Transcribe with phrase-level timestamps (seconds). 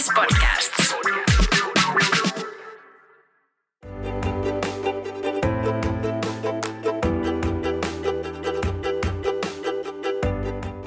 [0.00, 0.72] SBS Podcast.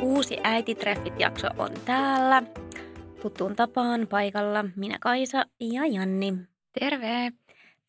[0.01, 2.43] Uusi äititreffit-jakso on täällä.
[3.21, 6.33] Tuttuun tapaan paikalla minä Kaisa ja Janni.
[6.79, 7.31] Terve!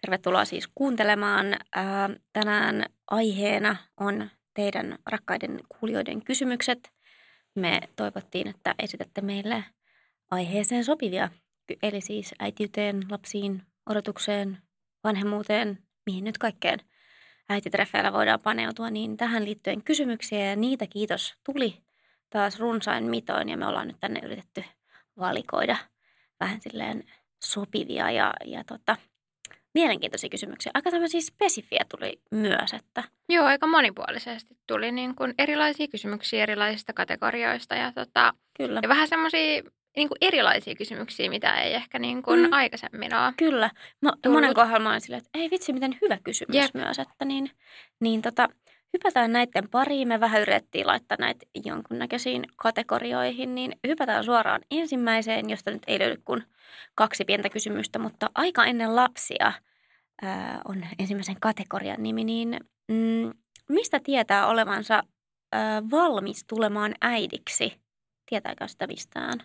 [0.01, 1.47] Tervetuloa siis kuuntelemaan.
[1.75, 6.93] Ää, tänään aiheena on teidän rakkaiden kuulijoiden kysymykset.
[7.55, 9.65] Me toivottiin, että esitätte meille
[10.35, 11.29] aiheeseen sopivia,
[11.83, 14.59] eli siis äitiyteen, lapsiin, odotukseen,
[15.05, 16.79] vanhemmuuteen, mihin nyt kaikkeen
[17.49, 21.83] äititreffeillä voidaan paneutua, niin tähän liittyen kysymyksiä ja niitä kiitos tuli
[22.31, 24.65] taas runsain mitoin ja me ollaan nyt tänne yritetty
[25.19, 25.77] valikoida
[26.41, 27.05] vähän silleen
[27.45, 28.97] sopivia ja, ja tota,
[29.75, 30.73] mielenkiintoisia kysymyksiä.
[30.75, 36.93] Aika tämmöisiä spesifiä tuli myös, että Joo, aika monipuolisesti tuli niin kuin erilaisia kysymyksiä erilaisista
[36.93, 38.81] kategorioista ja, tota, kyllä.
[38.83, 39.63] ja vähän semmoisia
[39.97, 42.47] niin kuin erilaisia kysymyksiä, mitä ei ehkä niin kuin Mm.
[42.47, 42.53] mm.
[42.53, 43.33] aikaisemmin ole.
[43.37, 43.71] Kyllä.
[44.01, 44.37] Mä, Tullut.
[44.37, 46.75] monen kohdalla mä olin silleen, että ei vitsi, miten hyvä kysymys Jep.
[46.75, 46.99] myös.
[46.99, 47.51] Että niin,
[48.01, 48.49] niin tota,
[48.93, 50.09] hypätään näiden pariin.
[50.09, 56.23] Me vähän yritettiin laittaa näitä jonkunnäköisiin kategorioihin, niin hypätään suoraan ensimmäiseen, josta nyt ei löydy
[56.25, 56.43] kuin
[56.95, 59.53] kaksi pientä kysymystä, mutta aika ennen lapsia
[60.23, 63.33] ää, on ensimmäisen kategorian nimi, niin mm,
[63.69, 65.03] mistä tietää olevansa
[65.53, 67.81] ää, valmis tulemaan äidiksi?
[68.29, 69.39] Tietääkö sitä mistään?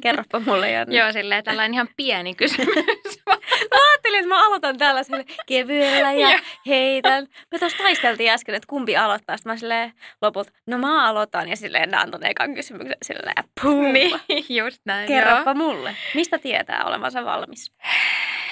[0.00, 0.96] Kerropa mulle, Janne.
[0.96, 2.68] Joo, silleen tällainen ihan pieni kysymys.
[3.70, 6.40] Mä ajattelin, että mä aloitan tällaisella kevyellä ja Joo.
[6.66, 7.26] heitän.
[7.50, 9.36] Me tuossa taisteltiin äsken, että kumpi aloittaa.
[9.36, 13.92] Sitten mä silleen loput, no mä aloitan ja silleen nää antoi ekan kysymyksen silleen pum.
[13.92, 15.08] niin, just näin.
[15.08, 17.72] Kerropa mulle, mistä tietää olevansa valmis?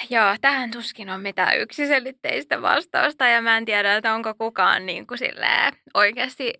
[0.09, 0.25] Joo.
[0.25, 5.07] joo, tähän tuskin on mitään yksiselitteistä vastausta ja mä en tiedä, että onko kukaan niin
[5.07, 6.53] kuin silleen oikeasti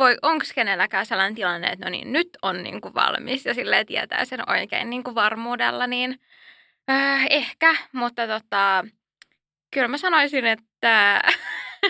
[0.00, 3.86] voi, onko kenelläkään sellainen tilanne, että no niin, nyt on niin kuin valmis ja silleen
[3.86, 6.20] tietää sen oikein niin kuin varmuudella, niin
[6.90, 8.84] äh, ehkä, mutta tota,
[9.70, 11.20] kyllä mä sanoisin, että,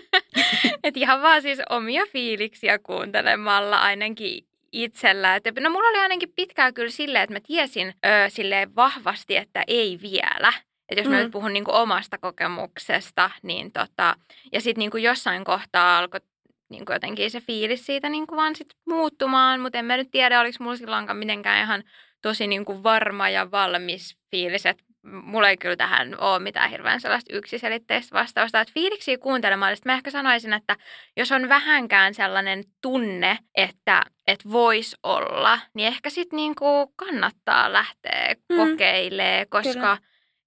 [0.85, 5.37] että ihan vaan siis omia fiiliksiä kuuntelemalla ainakin itsellä.
[5.37, 9.65] Että, no mulla oli ainakin pitkään kyllä silleen, että mä tiesin ö, silleen vahvasti, että
[9.67, 10.53] ei vielä.
[10.89, 11.23] Että jos mä Mm.
[11.23, 14.15] nyt puhun niinku omasta kokemuksesta, niin tota,
[14.53, 16.21] ja sitten niinku jossain kohtaa alkoi
[16.71, 20.57] niinku jotenkin se fiilis siitä niinku vaan sit muuttumaan, mutta en mä nyt tiedä, oliko
[20.65, 21.85] mulla silloinkaan mitenkään ihan
[22.23, 27.37] tosi niinku varma ja valmis fiilis, että mulla ei kyllä tähän ole mitään hirveän sellaista
[27.37, 28.61] yksiselitteistä vastausta.
[28.61, 30.77] Että fiiliksiä kuuntelemaan, mä ehkä sanoisin, että
[31.17, 38.35] jos on vähänkään sellainen tunne, että, että voisi olla, niin ehkä sitten niinku kannattaa lähteä
[38.49, 38.57] Mm.
[38.57, 39.99] kokeilemaan, koska Kyllä.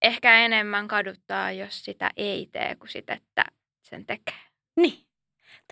[0.01, 3.43] ehkä enemmän kaduttaa, jos sitä ei tee, kuin sitä, että
[3.81, 4.39] sen tekee.
[4.75, 5.05] Niin,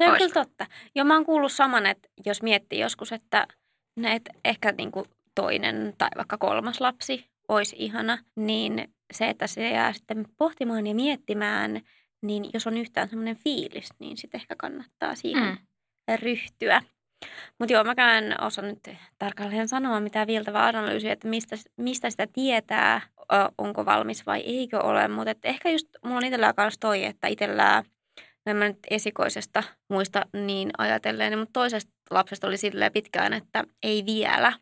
[0.05, 0.65] toi on kyllä totta.
[0.95, 3.47] Ja mä oon kuullut saman, että jos miettii joskus, että
[3.95, 9.93] näet ehkä niinku toinen tai vaikka kolmas lapsi olisi ihana, niin se, että se jää
[9.93, 11.81] sitten pohtimaan ja miettimään,
[12.21, 15.57] niin jos on yhtään semmoinen fiilis, niin sitten ehkä kannattaa siihen Mm.
[16.21, 16.81] ryhtyä.
[17.59, 23.01] Mutta joo, mäkään osaa nyt tarkalleen sanoa mitään viiltävää analyysiä, että mistä, mistä sitä tietää,
[23.57, 25.07] onko valmis vai eikö ole.
[25.07, 27.91] Mutta ehkä just mulla on itsellään kanssa toi, että itsellään, no
[28.45, 34.03] en mä nyt esikoisesta muista niin ajatellen, mutta toisesta lapsesta oli silleen pitkään, että ei
[34.05, 34.53] vielä.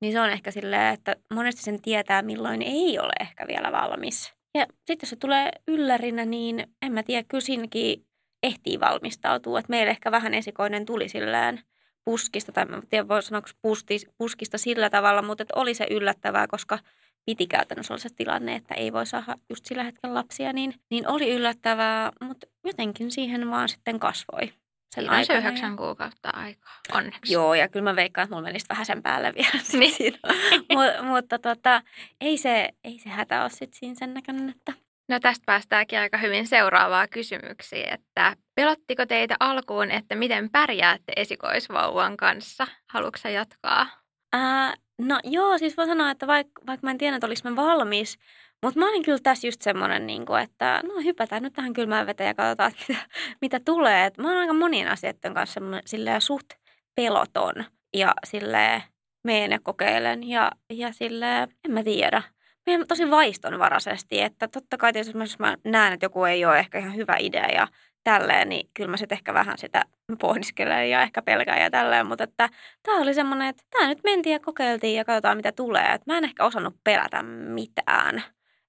[0.00, 4.32] Niin se on ehkä silleen, että monesti sen tietää, milloin ei ole ehkä vielä valmis.
[4.54, 8.06] Ja sitten jos se tulee yllärinä, niin en mä tiedä, kyllä siinäkin
[8.42, 9.58] ehtii valmistautua.
[9.58, 11.60] Et meillä ehkä vähän esikoinen tuli silleen
[12.04, 16.46] puskista, tai mä tiedä voi sanoa pusti, puskista sillä tavalla, mutta et oli se yllättävää,
[16.46, 16.78] koska
[17.26, 21.08] piti käytännössä olla se tilanne, että ei voi saada just sillä hetkellä lapsia, niin, niin
[21.08, 24.52] oli yllättävää, mutta jotenkin siihen vaan sitten kasvoi.
[24.94, 27.32] Sen Siinä on se yhdeksän kuukautta aikaa, onneksi.
[27.32, 29.64] Joo, ja kyllä mä veikkaan, että mulla menisi vähän sen päälle vielä.
[29.72, 29.94] Niin.
[29.94, 30.18] siinä.
[30.74, 31.82] Mut, mutta tota,
[32.20, 34.72] ei, se, ei se hätä ole sit siinä sen näköinen, että
[35.10, 42.16] No tästä päästäänkin aika hyvin seuraavaa kysymyksiä, että pelottiko teitä alkuun, että miten pärjäätte esikoisvauvan
[42.16, 42.66] kanssa?
[42.90, 43.86] Haluatko jatkaa?
[44.32, 47.56] Ää, no joo, siis voin sanoa, että vaikka vaik mä en tiedä, että olis mä
[47.56, 48.18] valmis,
[48.62, 52.06] mutta mä olin kyllä tässä just semmoinen, niin kuin, että no hypätään nyt tähän kylmään
[52.06, 53.02] veteen ja katsotaan, että mitä,
[53.40, 54.06] mitä tulee.
[54.06, 56.46] Et mä oon aika monien asioiden kanssa silleen suht
[56.94, 57.64] peloton
[57.96, 58.82] ja silleen
[59.24, 62.22] meen ja kokeilen ja, ja silleen, en mä tiedä.
[62.66, 66.78] Menen tosi vaistonvaraisesti, että totta kai tietysti jos mä näen, että joku ei ole ehkä
[66.78, 67.68] ihan hyvä idea ja
[68.04, 69.84] tälleen, niin kyllä mä sitten ehkä vähän sitä
[70.20, 72.48] pohdiskelen ja ehkä pelkään ja tälleen, mutta että
[72.82, 75.92] tämä oli semmoinen, että tämä nyt mentiin ja kokeiltiin ja katsotaan mitä tulee.
[75.94, 78.22] Et mä en ehkä osannut pelätä mitään.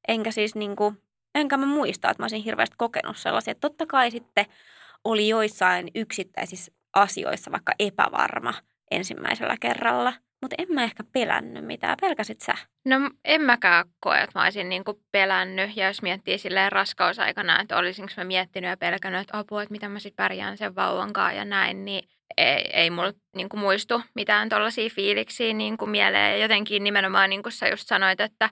[0.07, 0.93] Enkä siis niinku,
[1.35, 3.55] enkä mä muista, että mä olisin hirveästi kokenut sellaisia.
[3.55, 4.45] Totta kai sitten
[5.03, 8.53] oli joissain yksittäisissä asioissa vaikka epävarma
[8.91, 10.13] ensimmäisellä kerralla.
[10.41, 11.97] mutta en mä ehkä pelännyt mitään.
[12.01, 12.55] Pelkäsit sä?
[12.85, 12.95] No
[13.25, 15.77] en mäkään koe, että mä olisin niinku pelännyt.
[15.77, 19.91] Ja jos miettii silleen raskausaikana, että olisinko mä miettinyt ja pelkännyt, että apua, että miten
[19.91, 24.89] mä sitten pärjään sen vauvan ja näin, niin ei, ei mulla niinku muistu mitään tuollaisia
[24.89, 26.31] fiiliksiä niinku mieleen.
[26.31, 28.49] Ja jotenkin nimenomaan niin kuin sä just sanoit, että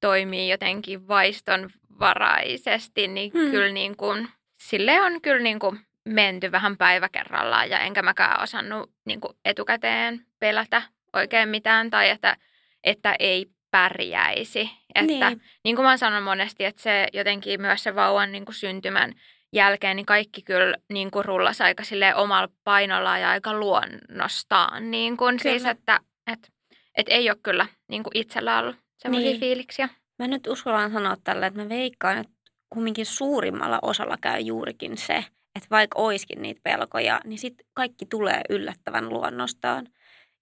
[0.00, 3.50] toimii jotenkin vaistonvaraisesti, niin hmm.
[3.50, 4.28] kyllä niin kuin,
[4.60, 9.36] sille on kyllä niin kuin menty vähän päivä kerrallaan ja enkä mäkään osannut niin kuin
[9.44, 10.82] etukäteen pelätä
[11.12, 12.36] oikein mitään tai että,
[12.84, 14.70] että ei pärjäisi.
[14.94, 15.42] Että, niin.
[15.64, 19.14] niin kuin mä sanon monesti, että se jotenkin myös se vauvan niin kuin syntymän
[19.52, 21.82] jälkeen, niin kaikki kyllä niin kuin rullasi aika
[22.14, 24.90] omalla painolla ja aika luonnostaan.
[24.90, 26.48] Niin kuin siis, että, että,
[26.96, 29.40] että ei ole kyllä niin kuin itsellä ollut semmoisia niin.
[29.40, 29.88] fiiliksiä.
[30.18, 32.32] Mä nyt uskallan sanoa tällä, että mä veikkaan, että
[32.70, 35.24] kumminkin suurimmalla osalla käy juurikin se,
[35.54, 39.88] että vaikka oiskin niitä pelkoja, niin sitten kaikki tulee yllättävän luonnostaan.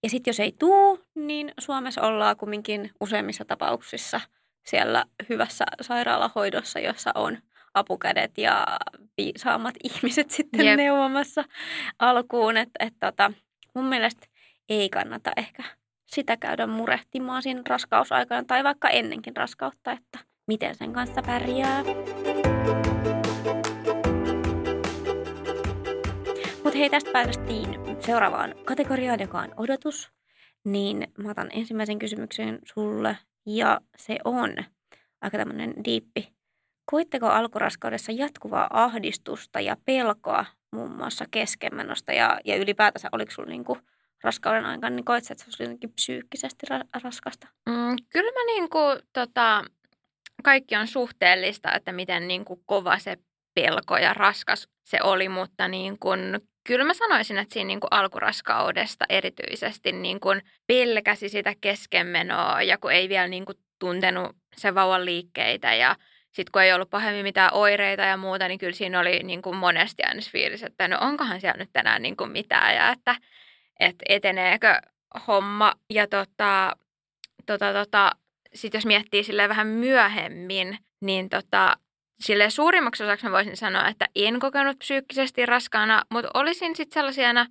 [0.03, 4.21] Ja sitten jos ei tuu, niin Suomessa ollaan kumminkin useimmissa tapauksissa
[4.65, 7.37] siellä hyvässä sairaalahoidossa, jossa on
[7.73, 8.67] apukädet ja
[9.17, 10.77] viisaammat ihmiset sitten yep.
[10.77, 11.43] neuvomassa
[11.99, 12.57] alkuun.
[12.57, 13.31] Että et tota,
[13.75, 14.27] mun mielestä
[14.69, 15.63] ei kannata ehkä
[16.09, 21.83] sitä käydä murehtimaan siinä raskausaikana tai vaikka ennenkin raskautta, että miten sen kanssa pärjää.
[26.63, 30.11] Mutta hei, tästä päästiin seuraavaan kategoriaan, joka on odotus.
[30.65, 34.55] Niin mä otan ensimmäisen kysymyksen sulle ja se on
[35.21, 36.33] aika tämmöinen diippi.
[36.85, 43.77] Koitteko alkuraskaudessa jatkuvaa ahdistusta ja pelkoa muun muassa keskenmenosta ja, ja ylipäätänsä oliko sulla niinku
[44.23, 47.47] raskauden aikana, niin koit että se olisi jotenkin psyykkisesti ra- raskasta?
[47.69, 48.79] Mm, kyllä mä niinku,
[49.13, 49.63] tota,
[50.43, 53.17] kaikki on suhteellista, että miten niinku kova se
[53.53, 57.87] pelko ja raskas se oli, mutta niin kun, kyllä mä sanoisin, että siinä niin kuin
[57.91, 64.75] alkuraskaudesta erityisesti niin kuin pelkäsi sitä keskenmenoa ja kun ei vielä niin kuin tuntenut se
[64.75, 65.95] vauvan liikkeitä ja
[66.31, 69.55] sitten kun ei ollut pahemmin mitään oireita ja muuta, niin kyllä siinä oli niin kuin
[69.55, 73.15] monesti aina fiilis, että no onkohan siellä nyt tänään niin kuin mitään ja että,
[73.79, 74.75] että eteneekö
[75.27, 75.73] homma.
[75.89, 76.75] Ja tota,
[77.45, 78.11] tota, tota,
[78.53, 81.77] sitten jos miettii sille vähän myöhemmin, niin tota,
[82.19, 87.45] sille suurimmaksi osaksi mä voisin sanoa, että en kokenut psyykkisesti raskaana, mutta olisin sitten sellaisia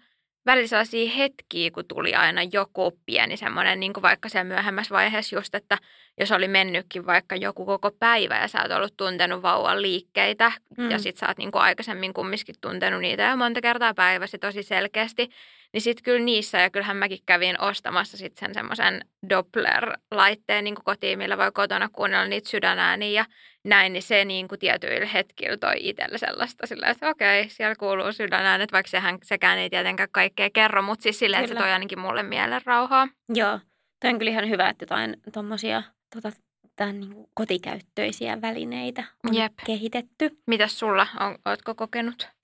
[0.47, 5.37] välillä sellaisia hetkiä, kun tuli aina joku pieni semmoinen, niin kuin vaikka siellä myöhemmässä vaiheessa
[5.37, 5.79] just, että
[6.21, 10.91] jos oli mennytkin vaikka joku koko päivä ja sä oot ollut tuntenut vauvan liikkeitä mm.
[10.91, 14.63] ja sit sä oot niin kuin aikaisemmin kumminkin tuntenut niitä jo monta kertaa päivässä tosi
[14.63, 15.31] selkeästi,
[15.73, 21.19] niin sitten kyllä niissä, ja kyllähän mäkin kävin ostamassa sitten sen semmoisen Doppler-laitteen niin kotiin,
[21.19, 23.25] millä voi kotona kuunnella niitä sydänääniä ja
[23.65, 28.13] näin, niin se niin kuin tietyillä hetkillä toi itselle sellaista sillä, että okei, siellä kuuluu
[28.13, 31.99] sydänäänet, vaikka sehän, sekään ei tietenkään kaikkea kerro, mutta siis silleen, että se toi ainakin
[31.99, 33.09] mulle mielen rauhaa.
[33.35, 33.61] Joo,
[34.01, 35.83] toi on kyllä ihan hyvä, että jotain tuommoisia
[36.15, 36.33] tota,
[36.77, 39.53] tämän niin kotikäyttöisiä välineitä on Jep.
[39.67, 40.31] kehitetty.
[40.47, 42.38] Mitäs sulla, on, ootko kokenut?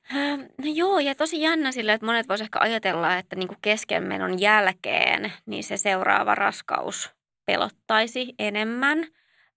[0.59, 5.33] No joo, ja tosi jännä sillä, että monet voisivat ehkä ajatella, että niin keskenmenon jälkeen
[5.47, 7.11] niin se seuraava raskaus
[7.47, 8.99] pelottaisi enemmän.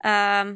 [0.06, 0.50] Ähm,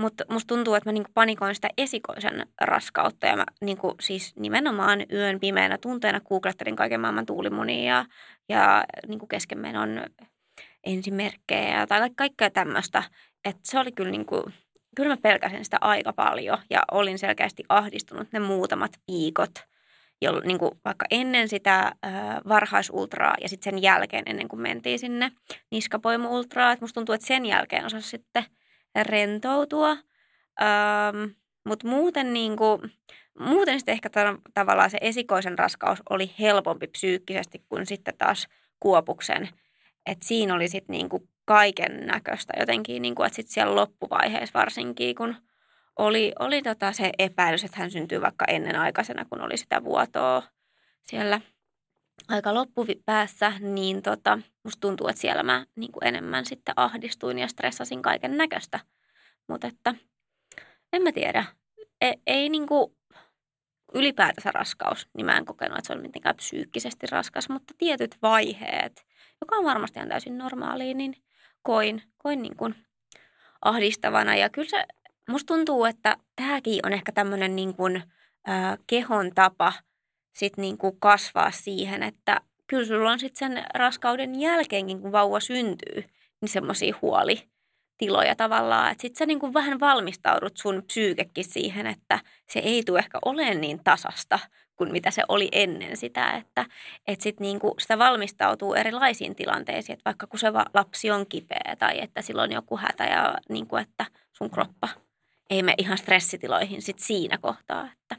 [0.00, 5.00] mutta musta tuntuu, että mä niinku panikoin sitä esikoisen raskautta ja mä niinku siis nimenomaan
[5.12, 8.04] yön pimeänä tunteena googlettelin kaiken maailman tuulimunia ja,
[8.48, 10.02] ja niinku keskenmenon
[10.84, 13.02] ensimerkkejä tai kaikkea tämmöistä.
[13.44, 14.50] Että se oli kyllä niinku,
[14.96, 19.54] kyllä mä pelkäsin sitä aika paljon ja olin selkeästi ahdistunut ne muutamat viikot,
[20.22, 21.92] jolloin niin kuin vaikka ennen sitä äh,
[22.48, 25.32] varhaisultraa ja sitten sen jälkeen ennen kuin mentiin sinne
[25.70, 26.76] niskapoimu-ultraa.
[26.80, 28.44] Musta tuntuu, että sen jälkeen osasi sitten
[29.02, 29.90] rentoutua.
[30.62, 31.24] Ähm,
[31.66, 32.80] Mutta muuten, niin kuin,
[33.38, 34.10] muuten sitten ehkä
[34.54, 38.48] tavallaan se esikoisen raskaus oli helpompi psyykkisesti kuin sitten taas
[38.80, 39.48] kuopuksen.
[40.06, 44.58] että siinä oli sitten niin kuin kaiken näköistä jotenkin, niin kuin, että sitten siellä loppuvaiheessa
[44.58, 45.36] varsinkin, kun
[45.98, 50.42] oli, oli tota se epäilys, että hän syntyy vaikka ennenaikaisena, kun oli sitä vuotoa
[51.02, 51.40] siellä
[52.28, 57.48] aika loppupäässä, niin tota, musta tuntuu, että siellä mä niin kuin enemmän sitten ahdistuin ja
[57.48, 58.80] stressasin kaiken näköistä.
[59.48, 59.94] Mutta että
[60.92, 61.44] en mä tiedä.
[62.00, 62.96] E, ei niin kuin
[63.94, 69.06] ylipäätänsä raskaus, niin mä en kokenut, että se oli mitenkään psyykkisesti raskas, mutta tietyt vaiheet,
[69.40, 71.14] joka on varmasti ihan täysin normaalia, niin
[71.62, 72.74] koin, koin niin kuin
[73.64, 74.36] ahdistavana.
[74.36, 74.86] Ja kyllä se,
[75.28, 77.96] musta tuntuu, että tämäkin on ehkä tämmöinen niin kuin,
[78.48, 79.72] äh, kehon tapa
[80.32, 85.40] sit niin kuin kasvaa siihen, että kyllä sulla on sitten sen raskauden jälkeenkin, kun vauva
[85.40, 86.04] syntyy,
[86.40, 88.92] niin semmoisia huolitiloja tavallaan.
[88.92, 93.18] Että sitten sä niin kuin vähän valmistaudut sun psyykekin siihen, että se ei tule ehkä
[93.24, 94.38] olemaan niin tasasta
[94.76, 96.66] kuin mitä se oli ennen sitä, että,
[97.06, 102.00] että sit niinku sitä valmistautuu erilaisiin tilanteisiin, että vaikka kun se lapsi on kipeä tai
[102.00, 104.88] että sillä on joku hätä ja niinku, että sun kroppa
[105.50, 108.16] ei me ihan stressitiloihin sit siinä kohtaa, että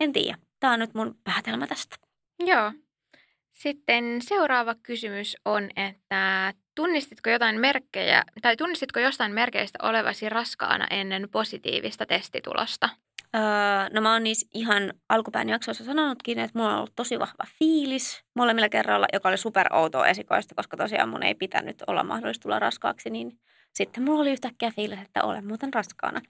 [0.00, 0.38] en tiedä.
[0.60, 1.96] Tämä on nyt mun päätelmä tästä.
[2.38, 2.72] Joo.
[3.52, 11.28] Sitten seuraava kysymys on, että tunnistitko jotain merkkejä, tai tunnistitko jostain merkeistä olevasi raskaana ennen
[11.30, 12.88] positiivista testitulosta?
[13.34, 13.40] Öö,
[13.92, 18.24] no mä oon niissä ihan alkupään jaksoissa sanonutkin, että mulla on ollut tosi vahva fiilis
[18.36, 22.58] molemmilla kerralla, joka oli super outoa esikoista, koska tosiaan mun ei pitänyt olla mahdollista tulla
[22.58, 23.38] raskaaksi, niin
[23.74, 26.20] sitten mulla oli yhtäkkiä fiilis, että olen muuten raskaana.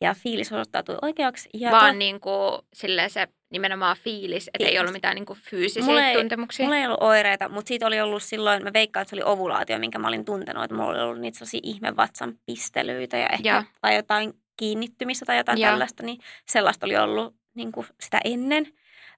[0.00, 1.48] Ja fiilis osoittautui oikeaksi.
[1.54, 1.98] Ja Vaan to...
[1.98, 2.62] niin kuin,
[3.08, 6.64] se nimenomaan fiilis, että ei ollut mitään niin kuin fyysisiä mulla ei, tuntemuksia.
[6.66, 9.78] Mulla ei ollut oireita, mutta siitä oli ollut silloin, mä veikkaan, että se oli ovulaatio,
[9.78, 13.48] minkä mä olin tuntenut, että mulla oli ollut niitä sellaisia ihme vatsan pistelyitä ja ehkä
[13.48, 13.64] ja.
[13.80, 15.68] tai jotain kiinnittymistä tai jotain ja.
[15.68, 18.66] tällaista, niin sellaista oli ollut niin kuin sitä ennen.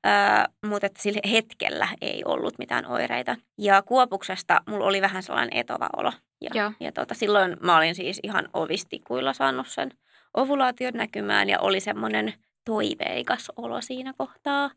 [0.07, 3.37] Uh, mutta että sillä hetkellä ei ollut mitään oireita.
[3.59, 6.12] Ja kuopuksesta mulla oli vähän sellainen etova olo.
[6.41, 6.73] Ja, ja.
[6.81, 9.91] ja tota, silloin mä olin siis ihan ovistikuilla saanut sen
[10.35, 14.71] ovulaation näkymään ja oli semmoinen toiveikas olo siinä kohtaa,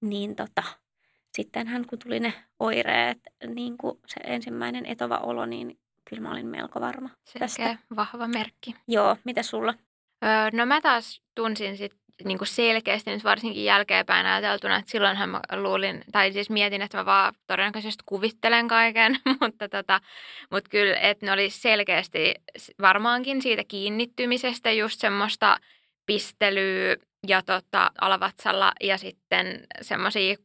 [0.00, 0.62] niin tota,
[1.36, 3.18] sittenhän kun tuli ne oireet,
[3.54, 7.78] niin kuin se ensimmäinen etova olo, niin kyllä mä olin melko varma Selkeä, tästä.
[7.96, 8.74] vahva merkki.
[8.88, 9.74] Joo, mitä sulla?
[10.24, 11.92] Öö, no mä taas tunsin sit
[12.24, 17.04] niin selkeästi nyt varsinkin jälkeenpäin ajateltuna, että silloinhan mä luulin, tai siis mietin, että mä
[17.04, 20.00] vaan todennäköisesti kuvittelen kaiken, mutta, tota,
[20.50, 22.34] mutta kyllä, että ne oli selkeästi
[22.80, 25.56] varmaankin siitä kiinnittymisestä just semmoista
[26.06, 30.36] pistelyä ja tota, alavatsalla ja sitten semmoisia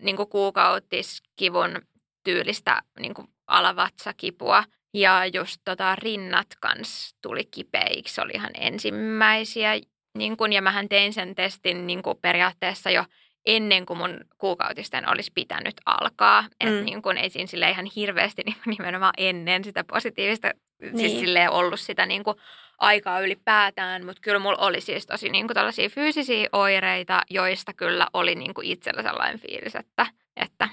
[0.00, 1.82] niin kuukautiskivun
[2.24, 3.14] tyylistä niin
[3.46, 4.64] alavatsakipua.
[4.94, 9.80] Ja just tota, rinnat kans tuli kipeiksi, oli ihan ensimmäisiä.
[10.18, 13.04] Niin kun, ja mähän tein sen testin niin kuin periaatteessa jo
[13.46, 16.42] ennen kuin mun kuukautisten olisi pitänyt alkaa.
[16.42, 16.48] Mm.
[16.60, 20.48] Että niin kun, ei siinä sille ihan hirveästi niin nimenomaan ennen sitä positiivista,
[20.80, 21.10] siis niin.
[21.10, 22.36] siis silleen ollut sitä niin kuin
[22.78, 28.06] aikaa ylipäätään, mutta kyllä mulla oli siis tosi niin kuin tällaisia fyysisiä oireita, joista kyllä
[28.12, 30.68] oli niin kuin itsellä sellainen fiilis, että, että,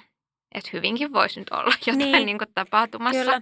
[0.55, 2.25] että hyvinkin voisi nyt olla jotain niin.
[2.25, 3.19] Niin kuin tapahtumassa.
[3.19, 3.41] Kyllä.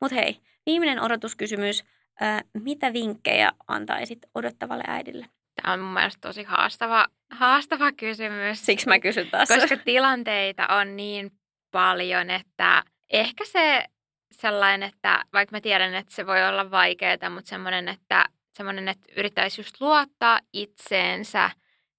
[0.00, 1.84] Mutta hei, viimeinen odotuskysymys.
[2.20, 5.26] Ää, mitä vinkkejä antaisit odottavalle äidille?
[5.62, 8.66] Tämä on mun mielestä tosi haastava, haastava kysymys.
[8.66, 9.48] Siksi mä kysyn taas.
[9.48, 11.30] Koska tilanteita on niin
[11.70, 12.82] paljon, että
[13.12, 13.84] ehkä se
[14.32, 19.12] sellainen, että vaikka mä tiedän, että se voi olla vaikeaa, mutta semmoinen, että, semmoinen, että
[19.16, 21.50] yrittäisi just luottaa itseensä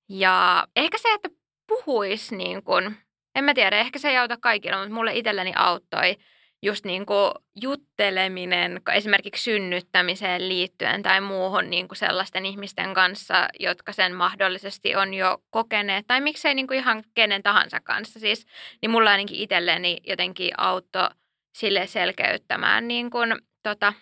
[0.10, 1.30] ja ehkä se, että
[1.68, 2.98] puhuisi niin kuin,
[3.36, 6.18] en mä tiedä, ehkä se ei auta kaikille, mutta mulle itselleni auttoi
[6.62, 13.94] just niin kuin jutteleminen esimerkiksi synnyttämiseen liittyen tai muuhun niin kuin sellaisten ihmisten kanssa, jotka
[13.94, 18.46] sen mahdollisesti on jo kokeneet, tai miksei niin kuin ihan kenen tahansa kanssa siis,
[18.82, 21.10] niin mulla ainakin itselleni jotenkin auttoi
[21.56, 23.94] sille selkeyttämään niin kuin, tota,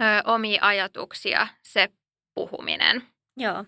[0.00, 1.88] ö, omia ajatuksia se
[2.34, 3.02] puhuminen.
[3.36, 3.64] Joo,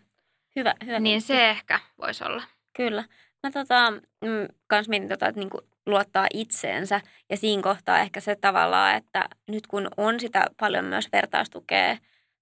[0.56, 0.74] hyvä.
[0.86, 2.42] hyvä niin se ehkä voisi olla.
[2.76, 3.04] Kyllä.
[3.42, 7.00] Mä tota, mm, kans mietin tota, että niinku luottaa itseensä.
[7.30, 11.96] Ja siinä kohtaa ehkä se tavallaan, että nyt kun on sitä paljon myös vertaistukea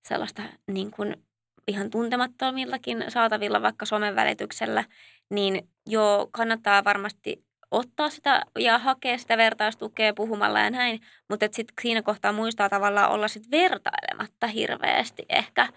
[0.08, 1.16] sellaista niin kuin
[1.68, 4.84] ihan tuntemattomiltakin saatavilla vaikka somen välityksellä,
[5.30, 11.74] niin jo kannattaa varmasti ottaa sitä ja hakea sitä vertaistukea puhumalla ja näin, mutta sitten
[11.82, 15.68] siinä kohtaa muistaa tavallaan olla sit vertailematta hirveästi ehkä.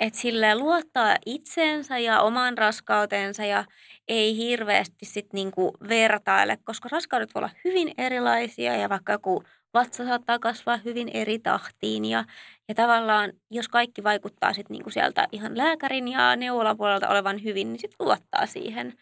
[0.00, 3.64] Että sille luottaa itseensä ja oman raskautensa ja
[4.08, 9.42] ei hirveästi sitten niinku vertaile, koska raskaudet voi olla hyvin erilaisia ja vaikka joku
[9.74, 12.24] vatsa saattaa kasvaa hyvin eri tahtiin ja,
[12.68, 17.80] ja tavallaan jos kaikki vaikuttaa sitten niinku sieltä ihan lääkärin ja neuvolapuolelta olevan hyvin, niin
[17.80, 18.92] sitten luottaa siihen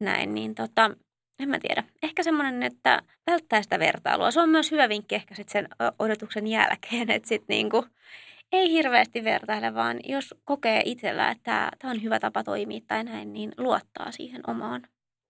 [0.00, 0.90] näin, niin tota,
[1.38, 1.84] en mä tiedä.
[2.02, 4.30] Ehkä semmoinen, että välttää sitä vertailua.
[4.30, 7.86] Se on myös hyvä vinkki ehkä sit sen odotuksen jälkeen, että sit niinku
[8.52, 13.32] ei hirveästi vertaile, vaan jos kokee itsellä, että tämä on hyvä tapa toimia tai näin,
[13.32, 14.82] niin luottaa siihen omaan,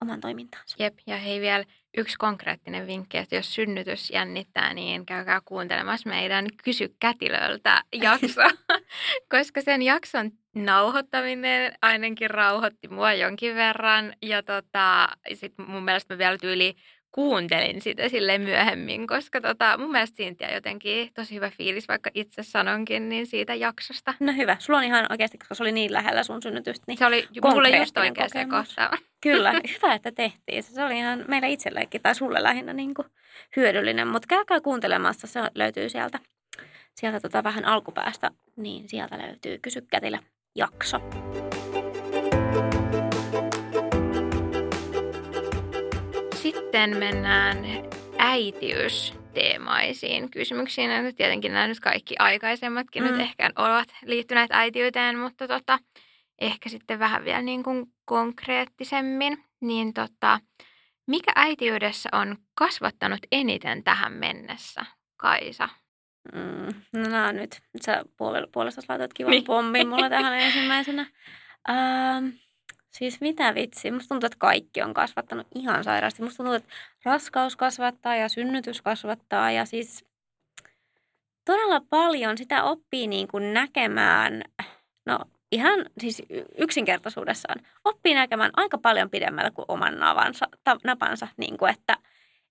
[0.03, 0.77] oman toimintaansa.
[0.79, 1.65] Jep, ja hei vielä
[1.97, 8.43] yksi konkreettinen vinkki, että jos synnytys jännittää, niin käykää kuuntelemassa meidän Kysy kätilöltä jakso,
[9.33, 10.33] koska sen jakson
[10.65, 14.13] nauhoittaminen ainakin rauhoitti mua jonkin verran.
[14.23, 16.75] Ja tota, sitten mun mielestä mä vielä tyyli
[17.13, 22.43] kuuntelin sitä sille myöhemmin, koska tota, mun mielestä siitä jotenkin tosi hyvä fiilis, vaikka itse
[22.43, 24.15] sanonkin, niin siitä jaksosta.
[24.21, 24.57] No hyvä.
[24.59, 27.77] Sulla on ihan oikeasti, koska se oli niin lähellä sun synnytystä, niin Se oli mulle
[27.77, 28.91] just oikein se kohta.
[29.21, 30.63] Kyllä, hyvä, että tehtiin.
[30.63, 33.09] Se oli ihan meille itsellekin tai sulle lähinnä niin kuin
[33.57, 36.19] hyödyllinen, mutta käykää kuuntelemassa, se löytyy sieltä,
[36.95, 40.19] sieltä tota vähän alkupäästä, niin sieltä löytyy Kysy kätilä
[40.57, 41.01] jakso.
[46.77, 47.59] sitten mennään
[48.19, 50.91] äitiysteemaisiin kysymyksiin.
[50.91, 53.11] Ja nyt tietenkin nämä nyt kaikki aikaisemmatkin mm.
[53.11, 55.79] nyt ehkä ovat liittyneet äitiyteen, mutta tota,
[56.41, 59.45] ehkä sitten vähän vielä niin kuin konkreettisemmin.
[59.61, 60.41] Niin tota,
[61.07, 64.87] mikä äitiydessä on kasvattanut eniten tähän mennessä,
[65.17, 65.69] Kaisa?
[66.33, 67.61] Mm, no nää nyt.
[67.83, 68.05] Sä
[68.53, 69.45] puolesta laitat kivan niin.
[69.45, 71.07] pommin mulle tähän ensimmäisenä.
[71.71, 72.27] Ähm,
[72.91, 73.91] siis mitä vitsi?
[73.91, 76.23] Musta tuntuu, että kaikki on kasvattanut ihan sairaasti.
[76.23, 80.05] Musta tuntuu, että raskaus kasvattaa ja synnytys kasvattaa ja siis
[81.45, 84.43] todella paljon sitä oppii niin kuin näkemään,
[85.07, 85.19] no
[85.53, 86.23] ihan siis
[86.59, 91.97] yksinkertaisuudessaan, oppii näkemään aika paljon pidemmällä kuin oman navansa, ta, napansa, niin kuin että,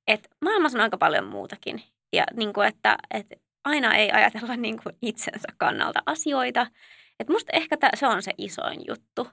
[0.08, 1.84] että maailmassa on aika paljon muutakin.
[2.14, 6.68] Ja niin kuin että, että aina ei ajatella niin kuin itsensä kannalta asioita.
[7.20, 9.28] Et musta ehkä tää, se on se isoin juttu.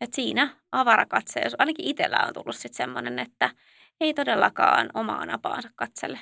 [0.00, 3.50] Et siinä avarakatseus, ainakin itsellä on tullut sitten semmoinen, että
[4.00, 6.20] ei todellakaan omaa napaansa katsele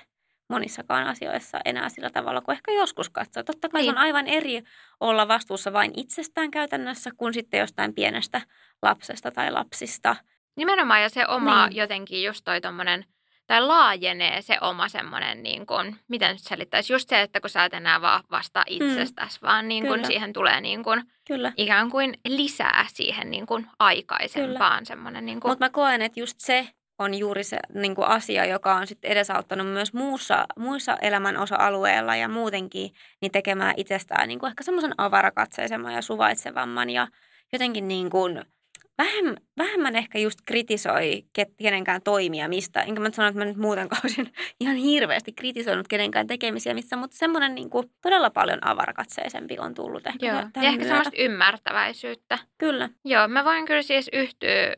[0.48, 3.42] monissakaan asioissa enää sillä tavalla kuin ehkä joskus katsoo.
[3.42, 3.90] Totta kai niin.
[3.90, 4.62] on aivan eri
[5.00, 8.40] olla vastuussa vain itsestään käytännössä kuin sitten jostain pienestä
[8.82, 10.16] lapsesta tai lapsista.
[10.56, 11.76] Nimenomaan ja se oma niin.
[11.76, 13.04] jotenkin just toi tommonen
[13.46, 17.64] tai laajenee se oma semmoinen, niin kuin, miten nyt selittäisi, just se, että kun sä
[17.64, 18.76] et enää vaan vasta mm.
[18.76, 19.46] itsestäsi, mm.
[19.46, 21.52] vaan niin kuin siihen tulee niin kuin, Kyllä.
[21.56, 25.26] ikään kuin lisää siihen niin kuin aikaisempaan semmoinen.
[25.26, 25.50] Niin kuin...
[25.50, 29.10] Mutta mä koen, että just se on juuri se niin kuin asia, joka on sitten
[29.10, 34.94] edesauttanut myös muussa, muissa elämän osa-alueilla ja muutenkin niin tekemään itsestään niin kuin ehkä semmoisen
[34.98, 37.08] avarakatseisemman ja suvaitsevamman ja
[37.52, 38.44] jotenkin niin kuin–
[38.98, 41.24] vähemmän, vähemmän ehkä just kritisoi
[41.56, 42.82] kenenkään toimia mistä.
[42.82, 47.16] Enkä mä sano, että mä nyt muutenkaan olisin ihan hirveästi kritisoinut kenenkään tekemisiä missä, mutta
[47.16, 50.26] semmoinen niin kuin todella paljon avarakatseisempi on tullut ehkä.
[50.26, 52.38] Joo, ja ehkä semmoista ymmärtäväisyyttä.
[52.58, 52.88] Kyllä.
[53.04, 54.76] Joo, mä voin kyllä siis yhtyä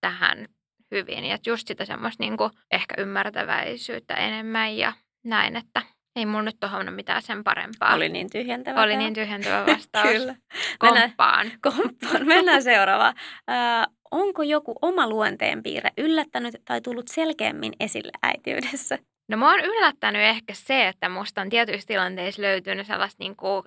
[0.00, 0.48] tähän
[0.90, 1.24] hyvin.
[1.24, 4.92] Ja just sitä semmoista niin kuin ehkä ymmärtäväisyyttä enemmän ja
[5.24, 5.82] näin, että–
[6.18, 7.94] ei mulla nyt tuohon mitään sen parempaa.
[7.94, 8.82] Oli niin tyhjentävä.
[8.82, 10.08] Oli niin tyhjentävä vastaus.
[10.12, 10.34] Kyllä.
[10.78, 11.46] Komppaan.
[11.46, 12.26] Mennään, komppaan.
[12.26, 13.14] Mennään seuraavaan.
[13.50, 18.98] Äh, onko joku oma luonteenpiirre yllättänyt tai tullut selkeämmin esille äitiydessä?
[19.28, 23.62] No mä oon yllättänyt ehkä se, että musta on tietyissä tilanteissa löytynyt sellaista niin kuin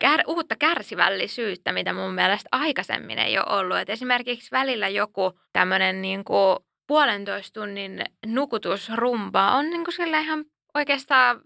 [0.00, 3.76] kär, uutta kärsivällisyyttä, mitä mun mielestä aikaisemmin ei ole ollut.
[3.76, 11.40] Et esimerkiksi välillä joku tämmöinen niin kuin puolentoista tunnin nukutusrumba on niin kuin ihan oikeastaan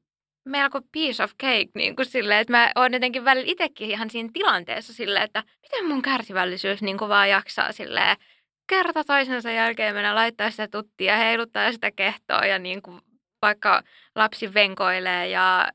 [0.49, 4.31] melko piece of cake niin kuin silleen, että mä oon jotenkin välillä itsekin ihan siinä
[4.33, 8.17] tilanteessa silleen, että miten mun kärsivällisyys niin kuin vaan jaksaa silleen
[8.69, 13.01] kerta toisensa jälkeen mennä laittaa sitä tuttia, heiluttaa sitä kehtoa ja niin kuin
[13.43, 13.83] vaikka
[14.17, 15.69] lapsi venkoilee ja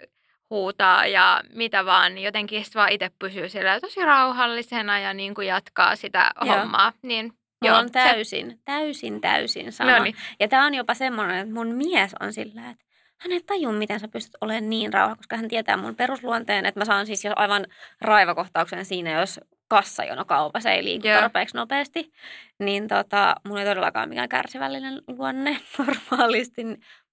[0.50, 5.36] huutaa ja mitä vaan, niin jotenkin sitten vaan itse pysyy sillä tosi rauhallisena ja niin
[5.36, 6.58] kuin jatkaa sitä Joo.
[6.58, 6.94] hommaa.
[7.02, 8.58] Niin Joo, on täysin, se...
[8.66, 9.92] täysin, täysin sama.
[9.92, 10.16] Noniin.
[10.40, 12.86] Ja tämä on jopa semmoinen, että mun mies on sillä, että
[13.24, 16.80] hän ei tajua, miten sä pystyt olemaan niin rauha, koska hän tietää mun perusluonteen, että
[16.80, 17.66] mä saan siis jo aivan
[18.02, 21.22] raivakohtauksen siinä, jos kassajono kaupassa ei liiku yeah.
[21.22, 22.12] tarpeeksi nopeasti,
[22.60, 26.64] niin tota, mun ei todellakaan mikään kärsivällinen luonne normaalisti.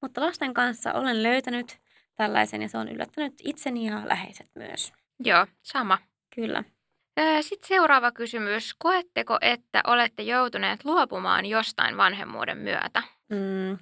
[0.01, 1.79] Mutta lasten kanssa olen löytänyt
[2.17, 4.93] tällaisen ja se on yllättänyt itseni ja läheiset myös.
[5.25, 5.99] Joo, sama.
[6.35, 6.65] Kyllä.
[7.41, 8.75] Sitten seuraava kysymys.
[8.79, 13.03] Koetteko, että olette joutuneet luopumaan jostain vanhemmuuden myötä?
[13.29, 13.79] Mm,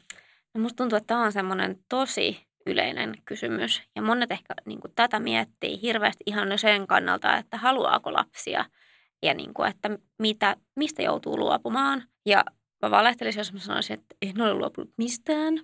[0.54, 3.82] No musta tuntuu, että tämä on semmoinen tosi yleinen kysymys.
[3.96, 8.64] Ja monet ehkä niin kuin, tätä miettii hirveästi ihan sen kannalta, että haluaako lapsia
[9.22, 12.04] ja niin kuin, että mitä, mistä joutuu luopumaan.
[12.26, 12.44] Ja
[12.82, 15.54] mä valehtelisin, jos mä sanoisin, että en ole luopunut mistään.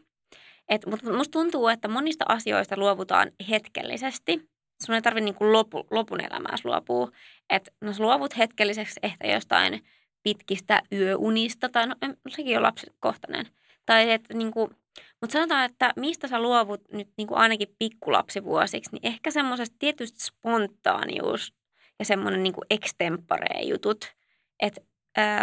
[0.69, 4.51] Et, mutta musta tuntuu, että monista asioista luovutaan hetkellisesti.
[4.87, 7.11] Sun ei tarvitse niin lopu, lopun elämääsi luopua.
[7.51, 9.85] Että no luovut hetkelliseksi ehkä jostain
[10.23, 11.95] pitkistä yöunista, tai no
[12.29, 13.47] sekin on lapsikohtainen.
[13.87, 14.71] Tai että niin kuin,
[15.21, 20.19] mutta sanotaan, että mistä sä luovut nyt niin kuin ainakin pikkulapsivuosiksi, niin ehkä semmoisesta tietysti
[20.25, 21.55] spontaanius
[21.99, 24.13] ja semmoinen niin extempore jutut.
[24.61, 24.81] Että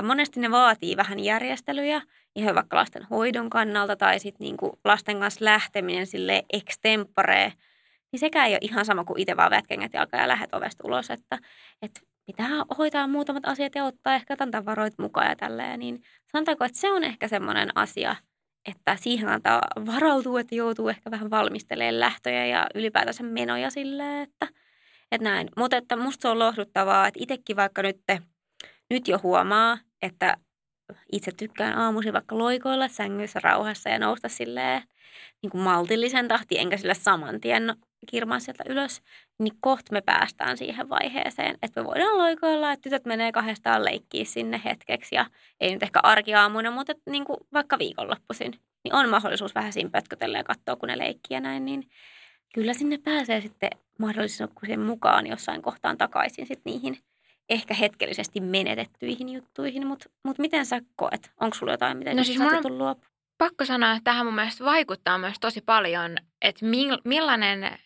[0.04, 2.02] monesti ne vaatii vähän järjestelyjä,
[2.36, 7.54] ihan vaikka lasten hoidon kannalta tai sitten niin lasten kanssa lähteminen sille extempore,
[8.12, 11.10] niin sekä ei ole ihan sama kuin itse vaan vätkengät jalka ja lähet ovesta ulos,
[11.10, 11.38] että,
[11.82, 16.02] että pitää hoitaa muutamat asiat ja ottaa ehkä jotain tavaroit mukaan ja tälleen, niin
[16.32, 18.16] sanotaanko, että se on ehkä semmoinen asia–
[18.66, 24.48] että siihen antaa varautua, että joutuu ehkä vähän valmistelemaan lähtöjä ja ylipäätänsä menoja silleen, että,
[25.12, 25.50] että näin.
[25.58, 28.02] Mutta että musta se on lohduttavaa, että itsekin vaikka nyt,
[28.90, 30.38] nyt jo huomaa, että
[31.12, 34.84] itse tykkään aamuisin vaikka loikoilla sängyssä rauhassa ja nousta silleen
[35.42, 37.76] niin kuin maltillisen tahti, enkä sillä saman tien
[38.10, 39.02] kirmaa sieltä ylös,
[39.40, 44.26] niin kohta me päästään siihen vaiheeseen, että me voidaan loikoilla, että tytöt menee kahdestaan leikkiä
[44.26, 45.26] sinne hetkeksi ja
[45.60, 48.52] ei nyt ehkä arkiaamuina, mutta niin kuin vaikka viikonloppuisin.
[48.84, 51.90] niin on mahdollisuus vähän siinä pötkötellä ja katsoa, kun ne leikkii ja näin, niin
[52.54, 56.98] kyllä sinne pääsee sitten mahdollisuuksien mukaan jossain kohtaan takaisin sitten niihin
[57.50, 61.32] ehkä hetkellisesti menetettyihin juttuihin, mutta mut miten sä koet?
[61.40, 63.12] Onko sulla jotain, miten no siis sä on luopua?
[63.38, 66.66] Pakko sanoa, että tähän mun mielestä vaikuttaa myös tosi paljon, että
[67.06, 67.78] millainen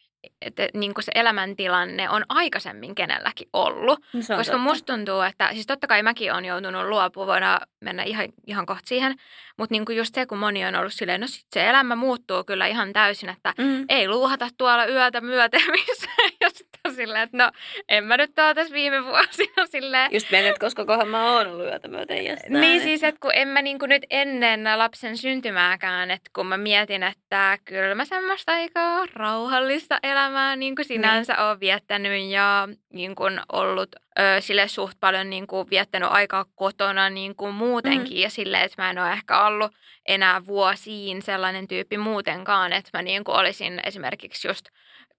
[0.42, 4.00] että niin kuin se elämäntilanne on aikaisemmin kenelläkin ollut.
[4.14, 4.58] No koska totta.
[4.58, 8.88] musta tuntuu, että siis totta kai mäkin olen joutunut luopumaan, voidaan mennä ihan, ihan kohta
[8.88, 9.16] siihen,
[9.58, 12.44] mutta niin kuin just se, kun moni on ollut silleen, no sit se elämä muuttuu
[12.44, 13.86] kyllä ihan täysin, että mm.
[13.90, 16.25] ei luuhata tuolla yötä myöten missään.
[16.42, 17.52] Ja sitten silleen, että no
[17.90, 20.14] en mä nyt ole tässä viime vuosina silleen.
[20.14, 22.62] Just menet, koska kohan mä oon ollut yötä myöten jostain.
[22.62, 26.58] Niin siis, että kun en mä niin kuin nyt ennen lapsen syntymääkään, että kun mä
[26.58, 31.44] mietin, että kyllä mä semmoista aika rauhallista elämää niin kuin sinänsä niin.
[31.44, 37.10] oon viettänyt ja niin kuin ollut ö, sille suht paljon niin kuin viettänyt aikaa kotona
[37.10, 38.22] niin kuin muutenkin mm.
[38.22, 39.72] ja sille, että mä en ole ehkä ollut
[40.06, 44.66] enää vuosiin sellainen tyyppi muutenkaan, että mä niin kuin olisin esimerkiksi just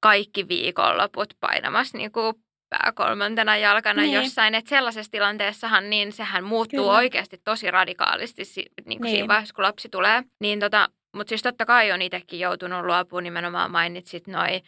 [0.00, 2.34] kaikki viikonloput painamassa niin kuin
[2.68, 4.14] pää kolmantena jalkana niin.
[4.14, 4.54] jossain.
[4.54, 6.96] Että sellaisessa tilanteessahan niin sehän muuttuu Kyllä.
[6.96, 9.10] oikeasti tosi radikaalisti niin kuin niin.
[9.10, 10.22] siinä vaiheessa, kun lapsi tulee.
[10.40, 14.60] Niin tota, mutta siis totta kai on itsekin joutunut luopumaan, nimenomaan mainitsit noi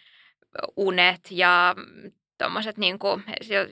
[0.77, 1.75] unet ja
[2.39, 3.25] tuommoiset, niin kuin,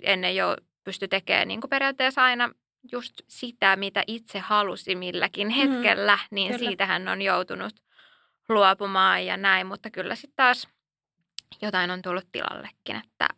[0.02, 2.50] ennen jo pysty tekemään niin kuin periaatteessa aina
[2.92, 5.72] just sitä, mitä itse halusi milläkin mm-hmm.
[5.72, 6.68] hetkellä, mm, niin kyllä.
[6.68, 7.74] siitähän on joutunut
[8.48, 10.68] luopumaan ja näin, mutta kyllä sitten taas
[11.62, 13.28] jotain on tullut tilallekin, että,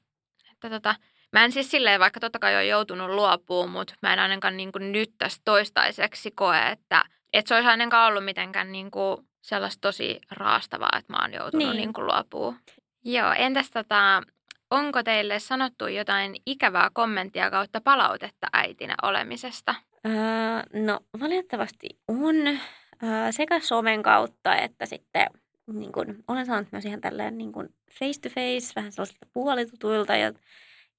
[0.52, 0.94] että tota,
[1.32, 4.72] mä en siis silleen, vaikka totta kai ole joutunut luopumaan, mutta mä en ainakaan niin
[4.72, 9.80] kuin nyt tästä toistaiseksi koe, että, että se olisi ainakaan ollut mitenkään niin kuin sellaista
[9.80, 11.76] tosi raastavaa, että mä oon joutunut niin.
[11.76, 12.60] Niin kuin luopumaan.
[13.04, 14.22] Joo, entäs tota,
[14.70, 19.74] onko teille sanottu jotain ikävää kommenttia kautta palautetta äitinä olemisesta?
[20.06, 25.26] Öö, no valitettavasti on öö, sekä somen kautta että sitten
[25.72, 30.16] niin kun, olen saanut myös ihan tälleen niin kun face to face, vähän sellaisilta puolitutuilta
[30.16, 30.32] ja,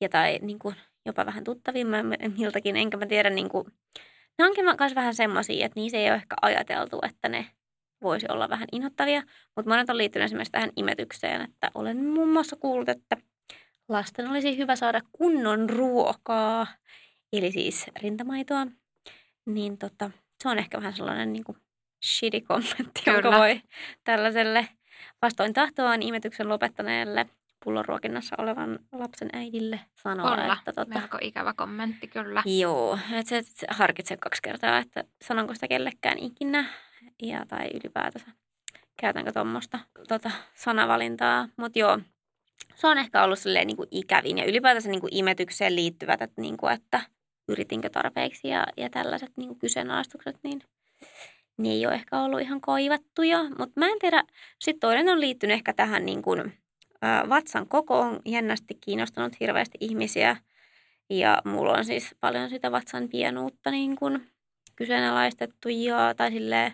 [0.02, 0.74] ja tai niin kun,
[1.06, 3.72] jopa vähän tuttavimmiltakin, enkä mä tiedä, niin kun,
[4.38, 7.46] ne onkin myös vähän semmoisia, että niissä ei ole ehkä ajateltu, että ne
[8.02, 9.24] voisi olla vähän inhottavia,
[9.56, 13.18] mutta monet on liittynyt esimerkiksi tähän imetykseen, että olen muun muassa kuullut, että
[13.90, 16.68] lasten olisi hyvä saada kunnon ruokaa,
[17.34, 18.68] eli siis rintamaitoa,
[19.46, 20.12] niin tota,
[20.44, 21.58] se on ehkä vähän sellainen niin kuin
[22.06, 23.18] shitty kommentti, Kyllä.
[23.18, 23.62] jonka voi
[24.04, 24.68] tällaiselle
[25.22, 27.26] vastoin tahtoaan imetyksen lopettaneelle
[27.64, 30.32] pullonruokinnassa olevan lapsen äidille sanoa.
[30.32, 30.58] Olla.
[30.60, 32.44] Että, tota, melko ikävä kommentti kyllä.
[32.46, 36.66] Joo, että et, et harkitse kaksi kertaa, että sanonko sitä kellekään ikinä
[37.22, 38.28] ja, tai ylipäätänsä
[39.00, 41.48] käytänkö tuommoista tota, sanavalintaa.
[41.58, 42.00] Mutta joo,
[42.76, 46.42] se on ehkä ollut silleen niin kuin ikävin ja ylipäätänsä niin kuin imetykseen liittyvät, että,
[46.42, 47.02] niin kuin, että
[47.48, 50.62] yritinkö tarpeeksi ja, ja tällaiset niin kuin kyseenalaistukset, niin
[51.60, 53.44] ne ei ole ehkä ollut ihan koivattuja.
[53.44, 54.24] Mutta mä en tiedä,
[54.60, 56.40] sitten toinen on liittynyt ehkä tähän niin kuin,
[57.06, 60.36] ä, vatsan kokoon jännästi kiinnostanut hirveästi ihmisiä.
[61.10, 64.32] Ja mulla on siis paljon sitä vatsan pienuutta niin kuin
[64.76, 66.74] kyseenalaistettu ja, tai silleen,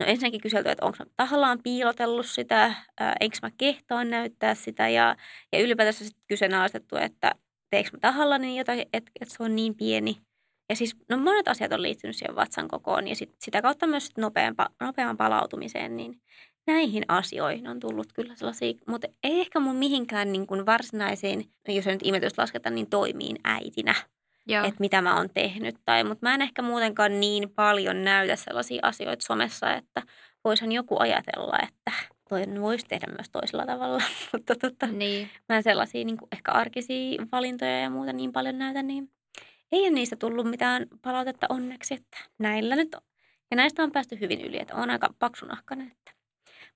[0.00, 4.88] No ensinnäkin kyselty, että onko mä tahallaan piilotellut sitä, ää, eikö mä kehtaan näyttää sitä
[4.88, 5.16] ja,
[5.52, 7.32] ja ylipäätänsä sitten kyseenalaistettu, että
[7.70, 10.25] teekö mä tahallani jotain, että, että se on niin pieni.
[10.68, 14.10] Ja siis no monet asiat on liittynyt siihen vatsan kokoon ja sit, sitä kautta myös
[14.16, 16.20] nopean, nopean palautumiseen, niin
[16.66, 21.86] näihin asioihin on tullut kyllä sellaisia, mutta ei ehkä mun mihinkään niin kuin varsinaisiin, jos
[21.86, 23.94] nyt imetystä lasketaan, niin toimiin äitinä
[24.64, 25.76] että mitä mä oon tehnyt.
[25.84, 30.02] Tai, mutta mä en ehkä muutenkaan niin paljon näytä sellaisia asioita somessa, että
[30.44, 31.92] voisin joku ajatella, että
[32.28, 34.02] toi voisi tehdä myös toisella tavalla.
[34.32, 35.30] mutta tota, niin.
[35.48, 39.10] mä en sellaisia niin kuin ehkä arkisia valintoja ja muuta niin paljon näytä, niin
[39.72, 43.00] ei ole niistä tullut mitään palautetta onneksi, että näillä nyt on.
[43.50, 45.92] Ja näistä on päästy hyvin yli, että on aika paksunahkainen.
[45.92, 46.16] Että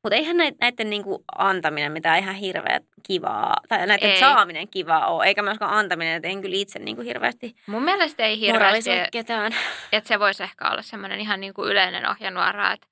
[0.03, 4.21] mutta eihän näiden, niinku antaminen mitään ihan hirveä kivaa, tai näiden ei.
[4.21, 8.41] saaminen kivaa ole, eikä myöskään antaminen, että en kyllä itse niinku hirveästi Mun mielestä ei
[8.41, 9.53] hirveästi, ketään.
[9.93, 12.87] Että se voisi ehkä olla semmoinen ihan niinku yleinen ohjenuora, että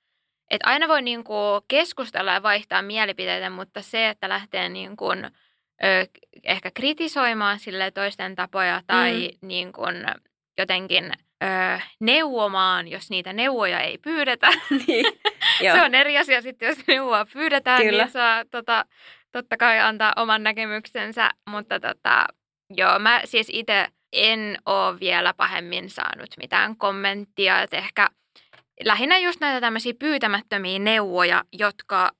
[0.49, 1.33] et aina voi niinku
[1.67, 5.05] keskustella ja vaihtaa mielipiteitä, mutta se, että lähtee niinku,
[5.83, 6.05] ö,
[6.43, 9.47] ehkä kritisoimaan sille toisten tapoja tai mm.
[9.47, 9.81] niinku,
[10.57, 11.11] jotenkin–
[11.43, 14.47] öö, neuvomaan, jos niitä neuvoja ei pyydetä.
[14.87, 18.03] Niin, se on eri asia sitten, jos neuvoa pyydetään, niin Kyllä.
[18.03, 18.85] niin saa tota,
[19.31, 21.29] totta kai antaa oman näkemyksensä.
[21.49, 22.25] Mutta tota,
[22.69, 27.61] joo, mä siis itse en ole vielä pahemmin saanut mitään kommenttia.
[27.61, 28.07] Että ehkä
[28.83, 32.11] lähinnä just näitä tämmöisiä pyytämättömiä neuvoja, jotka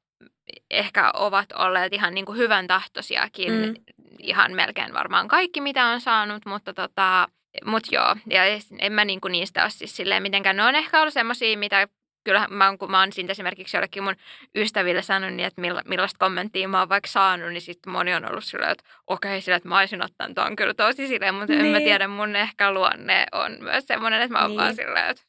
[0.72, 3.54] ehkä ovat olleet ihan niin kuin hyvän tahtoisiakin.
[3.54, 3.74] Mm.
[4.20, 7.28] Ihan melkein varmaan kaikki, mitä on saanut, mutta tota,
[7.66, 8.42] mutta joo, ja
[8.80, 10.58] en mä niinku niistä ole siis silleen mitenkään.
[10.58, 11.88] Ne on ehkä ollut semmoisia, mitä
[12.24, 14.16] kyllähän mä, kun mä oon siitä esimerkiksi jollekin mun
[14.56, 18.30] ystäville sanonut, niin että milla, millaista kommenttia mä oon vaikka saanut, niin sitten moni on
[18.30, 21.54] ollut silleen, että okei, okay, sillä, että mä olisin ottanut tuon kyllä tosi silleen, mutta
[21.54, 21.66] niin.
[21.66, 21.88] en mä niin.
[21.88, 24.60] tiedä, mun ehkä luonne on myös semmoinen, että mä oon niin.
[24.60, 25.24] vaan silleen, että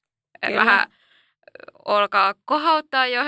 [0.46, 0.56] kyllä.
[0.56, 0.92] vähän
[1.84, 3.22] olkaa kohauttaa jo,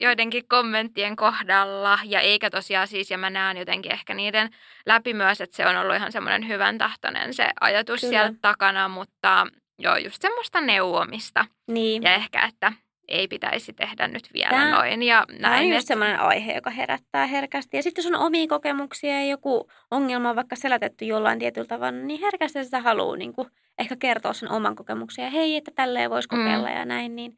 [0.00, 1.98] joidenkin kommenttien kohdalla.
[2.04, 4.50] Ja eikä tosiaan siis, ja mä näen jotenkin ehkä niiden
[4.86, 8.10] läpi myös, että se on ollut ihan semmoinen hyvän tahtoinen se ajatus Kyllä.
[8.10, 9.46] siellä takana, mutta
[9.78, 11.44] joo, just semmoista neuvomista.
[11.68, 12.02] Niin.
[12.02, 12.72] Ja ehkä, että
[13.08, 15.02] ei pitäisi tehdä nyt vielä tämä, noin.
[15.02, 15.88] Ja näin, tämä on just että...
[15.88, 17.76] semmoinen aihe, joka herättää herkästi.
[17.76, 21.92] Ja sitten jos on omia kokemuksia ja joku ongelma on vaikka selätetty jollain tietyllä tavalla,
[21.92, 25.24] niin herkästi sitä haluaa niin kuin ehkä kertoa sen oman kokemuksen.
[25.24, 26.76] Ja hei, että tälleen voisi kokeilla mm.
[26.76, 27.16] ja näin.
[27.16, 27.36] Niin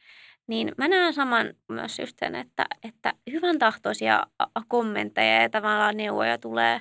[0.51, 4.27] niin mä näen saman myös just sen, että, että hyvän tahtoisia
[4.69, 6.81] kommentteja ja tavallaan neuvoja tulee,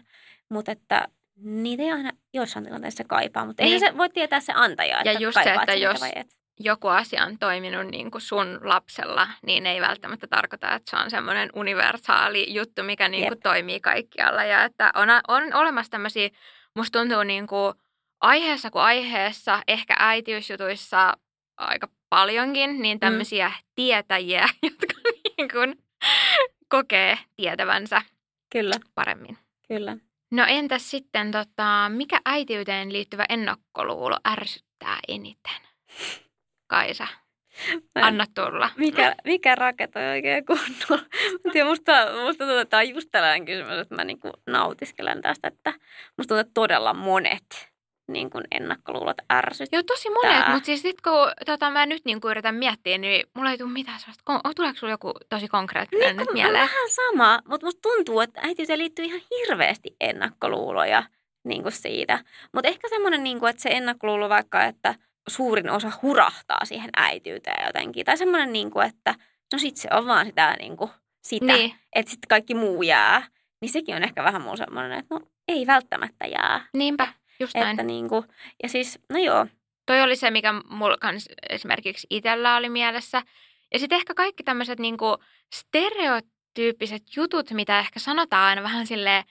[0.49, 3.73] mutta että niitä ei aina joissain tilanteissa kaipaa, mutta niin.
[3.73, 6.27] ei se voi tietää se antaja, että Ja just se, että jos vai et.
[6.59, 11.09] joku asia on toiminut niin kuin sun lapsella, niin ei välttämättä tarkoita, että se on
[11.09, 14.43] semmoinen universaali juttu, mikä niin kuin toimii kaikkialla.
[14.43, 16.29] Ja että on, on olemassa tämmöisiä,
[16.75, 17.73] musta tuntuu niin kuin
[18.21, 21.13] aiheessa kuin aiheessa, ehkä äitiysjutuissa
[21.57, 22.99] aika paljonkin, niin mm.
[22.99, 23.53] tämmöisiä mm.
[23.75, 24.93] tietäjiä, jotka
[25.37, 25.75] niin kuin
[26.69, 28.01] kokee tietävänsä
[28.51, 28.75] Kyllä.
[28.95, 29.37] paremmin.
[29.67, 29.97] Kyllä.
[30.31, 35.61] No entäs sitten, tota, mikä äitiyteen liittyvä ennakkoluulo ärsyttää eniten?
[36.67, 37.07] Kaisa,
[37.95, 38.69] anna tulla.
[38.77, 41.05] Mikä, mikä raketoi oikein kunnolla?
[41.65, 41.91] musta,
[42.25, 45.73] musta tuntuu, että tämä on just tällainen kysymys, että mä niinku nautiskelen tästä, että
[46.17, 47.68] musta tuntuu, että todella monet
[48.13, 49.77] niin kuin ennakkoluulot ärsyttää.
[49.77, 53.25] Joo, tosi monet, mutta siis sit kun tota, mä nyt niin kuin yritän miettiä, niin
[53.33, 56.69] mulla ei tule mitään sellaista, kon- tuleeko sulla joku tosi konkreettinen niin, nyt mieleen?
[56.69, 61.03] Vähän sama, mutta musta tuntuu, että äitiyteen liittyy ihan hirveästi ennakkoluuloja
[61.43, 62.19] niin kuin siitä.
[62.53, 64.95] Mutta ehkä semmoinen, niin kuin, että se ennakkoluulo vaikka, että
[65.29, 68.05] suurin osa hurahtaa siihen äitiyteen jotenkin.
[68.05, 69.15] Tai semmoinen, niin kuin, että
[69.53, 70.91] no sit se on vaan sitä, niin kuin,
[71.23, 71.75] sitä niin.
[71.95, 73.27] että sitten kaikki muu jää.
[73.61, 76.65] Niin sekin on ehkä vähän muu semmoinen, että no ei välttämättä jää.
[76.73, 77.07] Niinpä.
[77.39, 77.69] Just näin.
[77.69, 78.23] Että niin kuin,
[78.63, 79.45] ja siis, no joo.
[79.85, 83.21] Toi oli se, mikä mulla kans esimerkiksi itsellä oli mielessä.
[83.73, 84.97] Ja sitten ehkä kaikki tämmöiset niin
[85.55, 89.23] stereotyyppiset jutut, mitä ehkä sanotaan aina vähän sille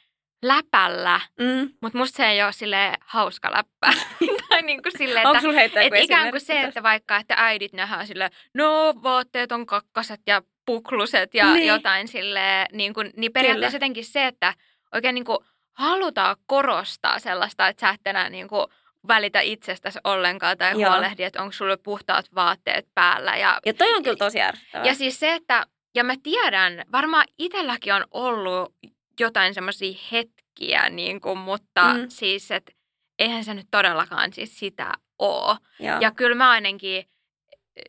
[0.42, 1.70] läpällä, mm.
[1.82, 3.92] mutta musta se ei ole sille hauska läppä.
[4.48, 8.06] tai niin kuin silleen, että, Onko että ikään kuin se, että vaikka että äidit nähdään
[8.06, 11.66] sille, no vaatteet on kakkaset ja pukluset ja niin.
[11.66, 13.84] jotain sille, niin, kuin, niin periaatteessa Kyllä.
[13.84, 14.54] jotenkin se, että
[14.94, 15.38] oikein niin kuin
[15.78, 18.66] halutaan korostaa sellaista, että sä et enää niin kuin
[19.08, 20.90] välitä itsestäsi ollenkaan tai Joo.
[20.90, 23.36] huolehdi, että onko sulla puhtaat vaatteet päällä.
[23.36, 24.86] Ja, ja toi on kyllä tosi ärsyttävää.
[24.86, 28.74] Ja siis se, että, ja mä tiedän, varmaan itselläkin on ollut
[29.20, 32.06] jotain semmoisia hetkiä, niin kuin, mutta mm.
[32.08, 32.72] siis, että
[33.18, 35.56] eihän se nyt todellakaan siis sitä ole.
[35.80, 36.00] Joo.
[36.00, 37.04] Ja kyllä mä ainakin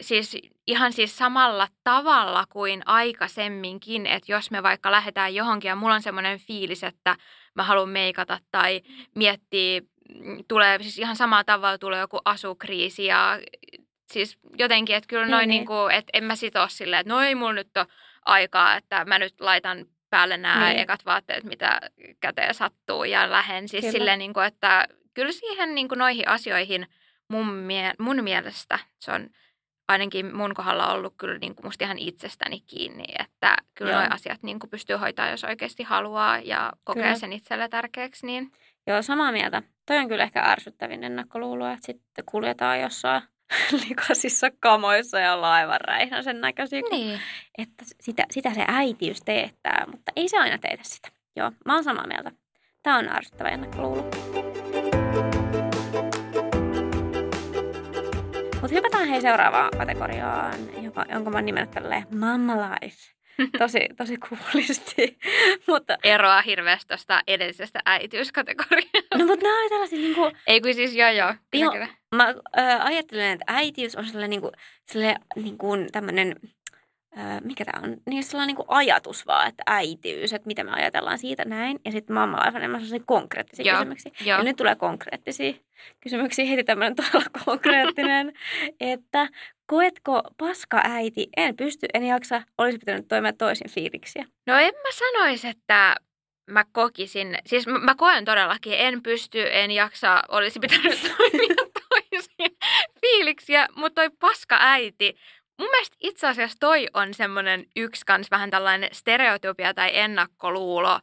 [0.02, 0.38] siis
[0.70, 6.02] ihan siis samalla tavalla kuin aikaisemminkin, että jos me vaikka lähdetään johonkin ja mulla on
[6.02, 7.16] semmoinen fiilis, että
[7.56, 8.82] mä haluan meikata tai
[9.16, 9.82] miettiä,
[10.16, 13.40] mm, tulee siis ihan samalla tavalla tulee joku asukriisi ja
[14.12, 15.68] siis jotenkin, että kyllä noin niin, niin.
[15.68, 17.88] Niin että en mä sit ole silleen, että no ei mulla nyt ole
[18.26, 20.80] aikaa, että mä nyt laitan päälle nämä niin.
[20.80, 21.80] ekat vaatteet, mitä
[22.20, 23.92] käteen sattuu ja lähden siis kyllä.
[23.92, 26.88] silleen, niin kuin, että kyllä siihen niin kuin noihin asioihin
[27.30, 29.30] mun, mie- mun mielestä se on
[29.90, 34.44] ainakin mun kohdalla ollut kyllä niin kuin musta ihan itsestäni kiinni, että kyllä nuo asiat
[34.44, 37.16] niin kuin pystyy hoitaa, jos oikeasti haluaa ja kokee kyllä.
[37.16, 38.26] sen itsellä tärkeäksi.
[38.26, 38.52] Niin...
[38.88, 39.62] Joo, samaa mieltä.
[39.86, 43.22] Toi on kyllä ehkä ärsyttävin ennakkoluulo, että sitten kuljetaan jossain
[43.90, 45.80] likaisissa kamoissa ja laivan
[46.24, 46.82] sen näköisiä.
[46.92, 47.20] Niin.
[47.58, 51.10] Että sitä, sitä se äitiys teettää, mutta ei se aina teitä sitä.
[51.36, 52.32] Joo, mä oon samaa mieltä.
[52.84, 54.10] Tämä on ärsyttävä ennakkoluulo.
[58.70, 62.98] Mutta hypätään hei seuraavaan kategoriaan, joka, jonka mä oon nimennyt tälleen Mamma Life.
[63.60, 65.18] Tosi, tosi kuulisti.
[65.68, 65.98] mutta...
[66.04, 69.18] Eroa hirveästi tuosta edellisestä äitiyskategoriasta.
[69.18, 70.32] No mutta nämä on tällaisia niin kuin...
[70.48, 71.34] Ei kun siis joo joo.
[71.54, 74.52] joo mä äh, ajattelen, että äitiys on sellainen, niin kuin,
[74.86, 76.36] sellainen niin kuin tämmöinen
[77.44, 81.18] mikä tämä on, niin sellainen niin kuin ajatus vaan, että äitiys, että mitä me ajatellaan
[81.18, 81.80] siitä näin.
[81.86, 83.78] Ja sitten mamma on enemmän sellaisia konkreettisia Joo.
[83.78, 84.12] kysymyksiä.
[84.26, 84.38] Joo.
[84.38, 85.54] Ja nyt tulee konkreettisia
[86.00, 88.34] kysymyksiä, heti tämmöinen todella konkreettinen,
[88.80, 89.28] että
[89.66, 94.26] koetko paska äiti, en pysty, en jaksa, olisi pitänyt toimia toisin fiiliksiä.
[94.48, 95.96] No en mä sanoisi, että
[96.50, 101.56] mä kokisin, siis mä koen todellakin, en pysty, en jaksa, olisi pitänyt toimia
[101.90, 102.58] toisin
[103.02, 105.16] fiiliksiä, mutta toi paska äiti,
[105.60, 111.00] mun mielestä itse asiassa toi on semmoinen yksi kans vähän tällainen stereotypia tai ennakkoluulo,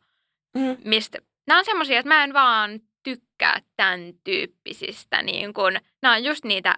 [0.55, 0.77] mm.
[0.85, 6.25] mistä nämä on semmoisia, että mä en vaan tykkää tämän tyyppisistä, niin kun, nämä on
[6.25, 6.75] just niitä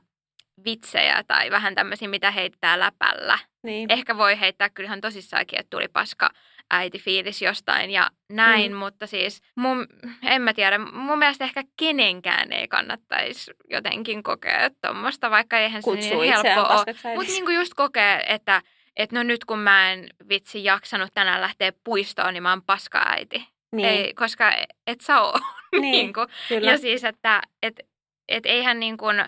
[0.65, 3.39] vitsejä tai vähän tämmöisiä, mitä heittää läpällä.
[3.63, 3.91] Niin.
[3.93, 6.31] Ehkä voi heittää kyllähän tosissaankin, että tuli paska
[6.71, 8.79] äiti fiilis jostain ja näin, mm.
[8.79, 9.87] mutta siis mun,
[10.23, 15.91] en mä tiedä, mun mielestä ehkä kenenkään ei kannattaisi jotenkin kokea tuommoista, vaikka eihän se
[15.91, 17.15] niin helppo ole.
[17.17, 18.63] Mutta niinku just kokee, että
[18.97, 23.03] et no nyt kun mä en vitsi jaksanut tänään lähteä puistoon, niin mä oon paska
[23.07, 23.49] äiti.
[23.73, 24.53] Niin, Ei, koska
[24.87, 25.39] et sä oo.
[25.73, 26.29] niin, niin kuin.
[26.49, 26.71] kyllä.
[26.71, 27.81] Ja siis, että et,
[28.29, 29.25] et eihän niin kuin,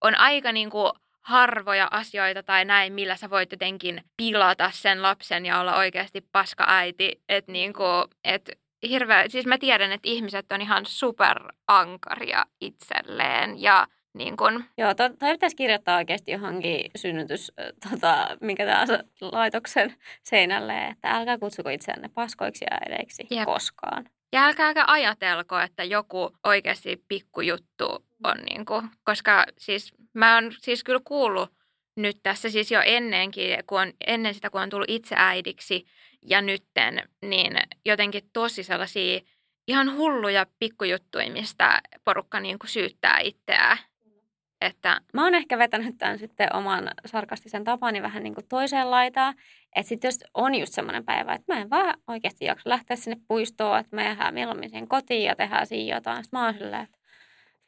[0.00, 5.46] on aika niin kuin harvoja asioita tai näin, millä sä voit jotenkin pilata sen lapsen
[5.46, 7.22] ja olla oikeasti paska äiti.
[7.28, 8.50] Että niin kuin, et
[8.88, 15.08] hirveä, siis mä tiedän, että ihmiset on ihan superankaria itselleen ja niin kuin, Joo, to,
[15.08, 17.52] toi pitäisi kirjoittaa oikeasti johonkin synnytys,
[17.90, 23.44] tota, minkä tahansa laitoksen seinälle, että älkää kutsuko itseänne paskoiksi ja äideiksi Jep.
[23.44, 24.04] koskaan.
[24.32, 30.84] Ja älkääkä ajatelko, että joku oikeasti pikkujuttu on niin kuin, koska siis mä oon siis
[30.84, 31.50] kyllä kuullut
[31.96, 35.86] nyt tässä siis jo ennenkin, kun on, ennen sitä kun on tullut itse äidiksi
[36.26, 39.20] ja nytten, niin jotenkin tosi sellaisia
[39.68, 43.78] ihan hulluja pikkujuttuja, mistä porukka niin kuin syyttää itseään.
[44.60, 49.34] Että Mä oon ehkä vetänyt tämän sitten oman sarkastisen tapani vähän niin kuin toiseen laitaan.
[49.76, 53.16] Että sitten jos on just semmoinen päivä, että mä en vaan oikeasti jaksa lähteä sinne
[53.28, 56.24] puistoon, että me jäädään mieluummin siihen kotiin ja tehdään siinä jotain.
[56.24, 56.98] Sitten mä oon silleen, että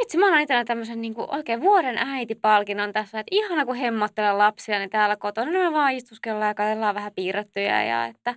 [0.03, 4.39] vitsi, mä annan itselleni tämmöisen niin kuin oikein vuoden äitipalkinnon tässä, että ihana kun hemmottelen
[4.39, 8.35] lapsia, niin täällä kotona me vaan istuskellaan ja katsellaan vähän piirrettyjä ja että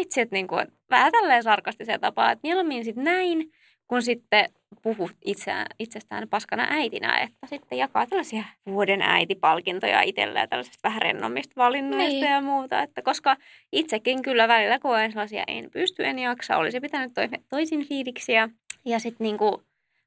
[0.00, 3.50] vitsi, että niin kuin, vähän tälleen sarkastiseen tapaan, että mieluummin sitten näin,
[3.88, 4.50] kun sitten
[4.82, 11.52] puhu itseään, itsestään paskana äitinä, että sitten jakaa tällaisia vuoden äitipalkintoja itselleen tällaisista vähän rennommista
[11.56, 12.24] valinnoista Niin.
[12.24, 13.36] ja muuta, että koska
[13.72, 18.48] itsekin kyllä välillä koen sellaisia en pysty, en jaksa, olisi pitänyt toi, toisin fiiliksiä
[18.84, 19.62] ja sitten niinku,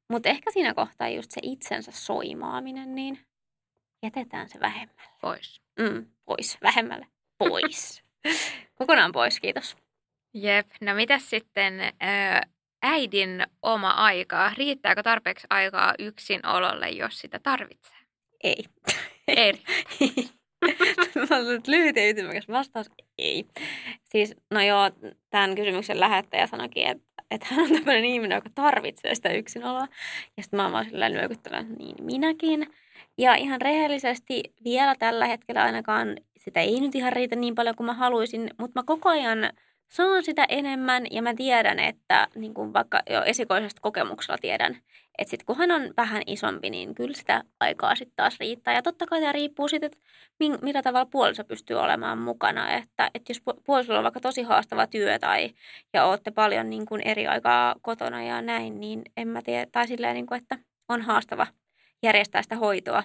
[0.10, 3.20] mutta ehkä siinä kohtaa just se itsensä soimaaminen, niin
[4.04, 5.12] jätetään se vähemmälle.
[5.22, 5.62] pois.
[5.80, 8.04] Mm, pois, vähemmälle, pois.
[8.80, 9.78] Kokonaan pois, kiitos.
[10.34, 12.42] Jep, no mitäs sitten ää,
[12.82, 14.52] äidin oma aika?
[14.58, 17.98] Riittääkö tarpeeksi aikaa yksin ololle, jos sitä tarvitsee?
[18.44, 18.66] Ei.
[19.28, 19.54] Ei.
[21.30, 22.92] Mä olen lyhyt ja ytimekäs vastaus.
[23.18, 23.46] Ei.
[24.04, 24.92] Siis, no joo,
[25.30, 29.88] tämän kysymyksen lähettäjä sanoikin, että, että hän on tämmöinen ihminen, joka tarvitsee sitä yksinoloa.
[30.38, 32.68] Ja sitten mä oon vaan silleen nyökyttänyt, että niin minäkin.
[33.18, 37.86] Ja ihan rehellisesti vielä tällä hetkellä ainakaan sitä ei nyt ihan riitä niin paljon kuin
[37.86, 39.50] mä haluaisin, mutta mä koko ajan
[39.90, 44.78] saan sitä enemmän ja mä tiedän, että niin kuin vaikka jo esikoisesta kokemuksella tiedän,
[45.18, 48.74] että sitten kun hän on vähän isompi, niin kyllä sitä aikaa sitten taas riittää.
[48.74, 49.98] Ja totta kai tämä riippuu siitä, että
[50.62, 52.72] millä tavalla puoliso pystyy olemaan mukana.
[52.72, 55.50] Että, että jos pu- puolisolla on vaikka tosi haastava työ tai
[55.94, 59.88] ja olette paljon niin kuin eri aikaa kotona ja näin, niin en mä tiedä, tai
[59.88, 61.48] silleen, niin kuin, että on haastava
[62.04, 63.04] järjestää sitä hoitoa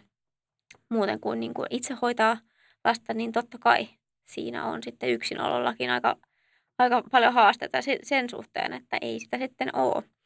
[0.91, 2.39] muuten kuin, niin kuin itse hoitaa
[2.85, 3.89] lasta, niin totta kai
[4.27, 6.17] siinä on sitten yksinolollakin aika,
[6.79, 10.18] aika paljon haasteita se- sen suhteen, että ei sitä sitten ole.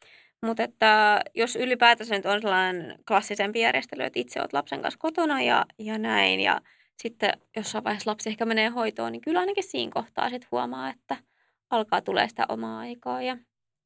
[0.47, 5.43] Mutta että jos ylipäätänsä nyt on sellainen klassisempi järjestely, että itse olet lapsen kanssa kotona
[5.43, 6.61] ja, ja näin, ja
[7.03, 11.17] sitten jossain vaiheessa lapsi ehkä menee hoitoon, niin kyllä ainakin siinä kohtaa sitten huomaa, että
[11.71, 13.37] alkaa tulee sitä omaa aikaa ja,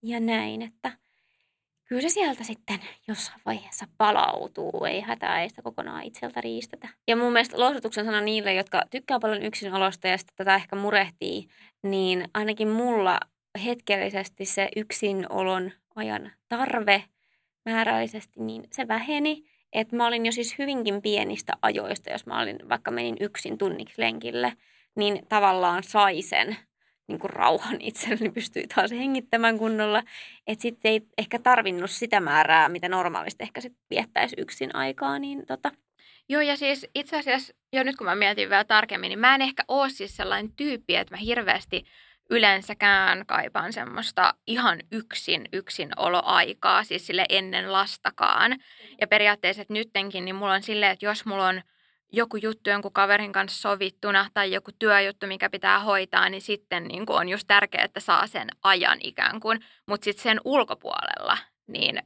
[0.02, 0.92] ja näin, että
[1.84, 6.88] kyllä se sieltä sitten jossain vaiheessa palautuu, ei hätää, ei sitä kokonaan itseltä riistetä.
[7.08, 11.48] Ja mun mielestä lohdutuksen sana niille, jotka tykkää paljon yksinolosta ja tätä ehkä murehtii,
[11.82, 13.20] niin ainakin mulla
[13.64, 17.04] hetkellisesti se yksinolon ajan tarve
[17.64, 19.44] määrällisesti, niin se väheni.
[19.72, 24.02] Että mä olin jo siis hyvinkin pienistä ajoista, jos mä olin, vaikka menin yksin tunniksi
[24.02, 24.52] lenkille,
[24.96, 26.56] niin tavallaan sai sen
[27.08, 30.02] niin kuin rauhan itselleni, pystyi taas hengittämään kunnolla.
[30.46, 35.46] Että sitten ei ehkä tarvinnut sitä määrää, mitä normaalisti ehkä sitten viettäisi yksin aikaa, niin
[35.46, 35.70] tota,
[36.28, 39.42] Joo, ja siis itse asiassa, jo nyt kun mä mietin vielä tarkemmin, niin mä en
[39.42, 41.84] ehkä ole siis sellainen tyyppi, että mä hirveästi
[42.30, 48.56] yleensäkään kaipaan semmoista ihan yksin yksinoloaikaa, siis sille ennen lastakaan.
[49.00, 51.62] Ja periaatteessa, että nyttenkin, niin mulla on silleen, että jos mulla on
[52.12, 57.06] joku juttu jonkun kaverin kanssa sovittuna tai joku työjuttu, mikä pitää hoitaa, niin sitten niin
[57.06, 59.64] kuin on just tärkeää, että saa sen ajan ikään kuin.
[59.86, 62.02] Mutta sitten sen ulkopuolella, niin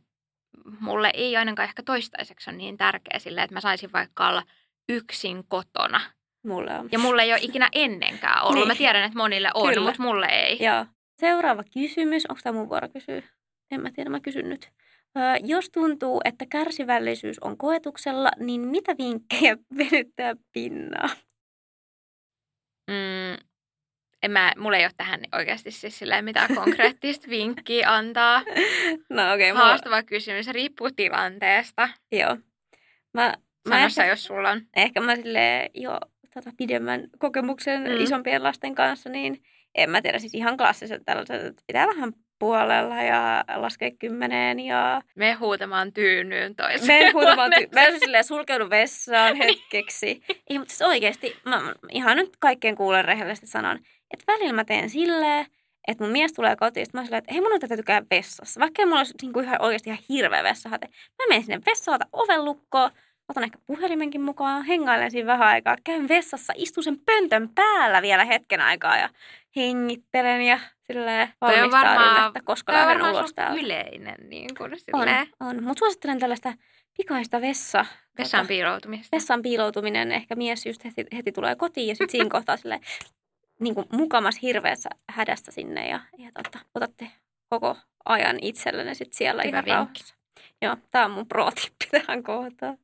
[0.81, 4.43] mulle ei ainakaan ehkä toistaiseksi ole niin tärkeä sille, että mä saisin vaikka olla
[4.89, 6.01] yksin kotona.
[6.47, 6.89] Mulle on.
[6.93, 8.55] Ja mulle ei ole ikinä ennenkään ollut.
[8.55, 8.69] Niin.
[8.69, 9.87] Mä tiedän, että monille on, Kyllä.
[9.87, 10.65] mutta mulle ei.
[10.65, 10.87] Joo.
[11.21, 12.27] Seuraava kysymys.
[12.27, 13.23] Onko tämä mun vuoro kysyä?
[13.71, 14.71] En mä tiedä, mä kysyn nyt.
[15.19, 21.09] Öö, jos tuntuu, että kärsivällisyys on koetuksella, niin mitä vinkkejä venyttää pinnaa?
[22.91, 23.37] Mm,
[24.23, 28.43] en mä, mulla ei ole tähän oikeasti siis silleen mitään konkreettista vinkkiä antaa.
[29.11, 31.89] No okei, okay, Haastava kysymys, se riippuu tilanteesta.
[32.13, 32.37] Joo.
[33.15, 33.35] Mä,
[33.69, 34.61] mä ehkä, jos sulla on.
[34.77, 35.99] ehkä mä silleen, joo,
[36.35, 38.01] tota, pidemmän kokemuksen Mm.
[38.01, 39.43] isompien lasten kanssa, niin
[39.75, 45.03] en mä tiedä, siis ihan klassiset tällaiset, että pitää vähän puolella ja laskea kymmeneen ja
[45.17, 47.05] Me huutamaan tyynyyn toiseen.
[47.05, 47.93] me huutamaan, ty- huoneeseen.
[47.93, 50.23] mä silleen sulkeudun vessaan hetkeksi.
[50.51, 53.77] Ei, mutta siis oikeasti, mä ihan nyt kaikkien kuulen rehellisesti sanon,
[54.11, 55.47] että välillä mä teen silleen,
[55.89, 58.61] että mun mies tulee kotiin, sit mä silleen, että hei mun on täytyy käydä vessassa.
[58.61, 60.87] Vaikka mulla olisi niin kuin ihan oikeasti ihan hirveä vessahate.
[61.19, 62.91] Mä menen sinne vessaan, oven lukkoon,
[63.31, 68.25] otan ehkä puhelimenkin mukaan, hengailen siinä vähän aikaa, käyn vessassa, istun sen pöntön päällä vielä
[68.25, 69.09] hetken aikaa ja
[69.57, 73.61] hengittelen ja silleen on valmistaudun, varmaan, että koska lähden ulos täältä.
[73.61, 75.63] yleinen niin kuin On, silleen, on.
[75.65, 76.53] Mutta suosittelen tällaista
[76.97, 77.87] pikaista vessa,
[78.19, 79.17] vessaan tota, piiloutumista.
[79.17, 80.13] vessan piiloutuminen.
[80.13, 82.81] Ehkä mies just heti, heti tulee kotiin ja sitten siinä kohtaa sille
[83.61, 87.11] niin kuin mukamas hirveässä hädässä sinne ja, ja tota, otatte
[87.49, 89.73] koko ajan itsellenne sit siellä Hyvä ihan vinkki.
[90.01, 90.15] rauhassa.
[90.63, 92.79] Joo, tämä on mun pro-tippi tähän kohtaan.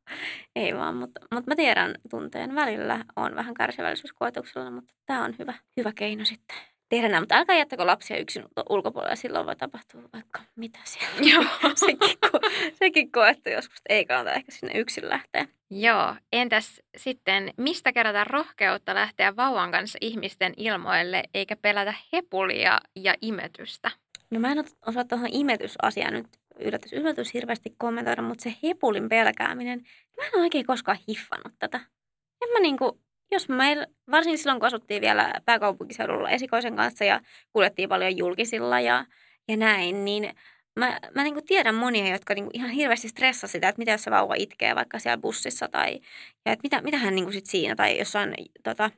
[0.56, 5.54] Ei vaan, mutta, mutta mä tiedän tunteen välillä on vähän kärsivällisyyskoetuksella, mutta tämä on hyvä,
[5.76, 6.56] hyvä keino sitten
[6.88, 7.22] tehdä näin.
[7.22, 11.16] Mutta älkää jättäkö lapsia yksin ulkopuolella, silloin voi tapahtua vaikka mitä siellä.
[11.32, 11.44] Joo.
[11.74, 12.38] sekin, ko,
[12.74, 15.46] sekin koettu joskus, ei kannata ehkä sinne yksin lähteä.
[15.70, 23.14] Joo, entäs sitten, mistä kerätä rohkeutta lähteä vauvan kanssa ihmisten ilmoille, eikä pelätä hepulia ja
[23.20, 23.90] imetystä?
[24.30, 26.26] No mä en osaa tuohon imetysasiaan nyt
[26.60, 29.82] yllätys, yllätys hirveästi kommentoida, mutta se hepulin pelkääminen,
[30.16, 31.80] mä en oikein koskaan hiffannut tätä.
[32.42, 33.00] En mä niinku,
[33.30, 37.20] jos meillä, varsinkin silloin kun asuttiin vielä pääkaupunkiseudulla esikoisen kanssa ja
[37.52, 39.04] kuljettiin paljon julkisilla ja,
[39.48, 40.34] ja näin, niin
[40.78, 44.10] mä, mä niinku tiedän monia, jotka niinku ihan hirveästi stressaa sitä, että mitä jos se
[44.10, 46.00] vauva itkee vaikka siellä bussissa tai
[46.46, 48.34] ja että mitä, mitä hän niinku sit siinä tai jossain
[48.64, 48.90] tota,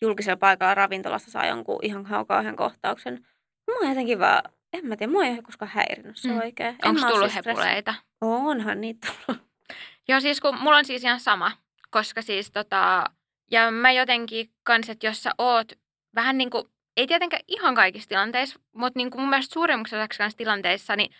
[0.00, 3.26] julkisella paikalla ravintolassa saa jonkun ihan kauhean kohtauksen.
[3.66, 4.42] Mä oon jotenkin vaan,
[4.72, 6.38] en mä tiedä, mua ei ole koskaan häirinyt se Mm.
[6.38, 6.76] oikein.
[6.84, 7.94] Onko tullut siis hepuleita?
[8.20, 9.42] Onhan niitä tullut.
[10.08, 11.52] Joo, siis kun mulla on siis ihan sama,
[11.90, 13.04] koska siis tota,
[13.50, 15.72] ja mä jotenkin kans, että jos sä oot
[16.14, 16.64] vähän niin kuin,
[16.96, 21.14] ei tietenkään ihan kaikissa tilanteissa, mutta niin kuin mun mielestä suurimmaksi osaksi kanssa tilanteissa, niin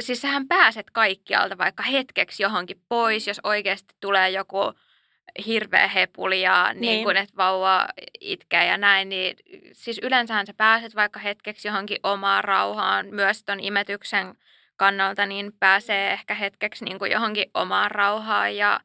[0.00, 4.58] siis sähän pääset kaikkialta vaikka hetkeksi johonkin pois, jos oikeasti tulee joku
[5.46, 7.04] hirveä hepuli ja niin Niin.
[7.04, 7.88] kuin, että vauva
[8.20, 9.36] itkee ja näin, niin
[9.72, 14.34] siis yleensähän sä pääset vaikka hetkeksi johonkin omaan rauhaan, myös ton imetyksen
[14.76, 18.56] kannalta, niin pääsee ehkä hetkeksi niin kuin johonkin omaan rauhaan.
[18.56, 18.80] Ja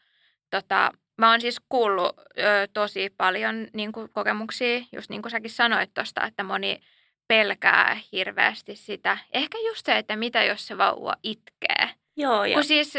[0.49, 5.51] tota, mä oon siis kuullut ö, tosi paljon niin kuin kokemuksia, just niin kuin säkin
[5.51, 6.79] sanoit tuosta, että moni
[7.27, 9.17] pelkää hirveästi sitä.
[9.33, 11.89] Ehkä just se, että mitä jos se vauva itkee.
[12.17, 12.93] Joo, ja Kun siis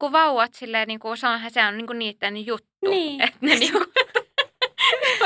[0.00, 2.90] kun vauvat silleen, niin kuin, se on, se on niin kuin niiden juttu.
[2.90, 3.22] Niin.
[3.22, 3.84] Että ne niin kuin,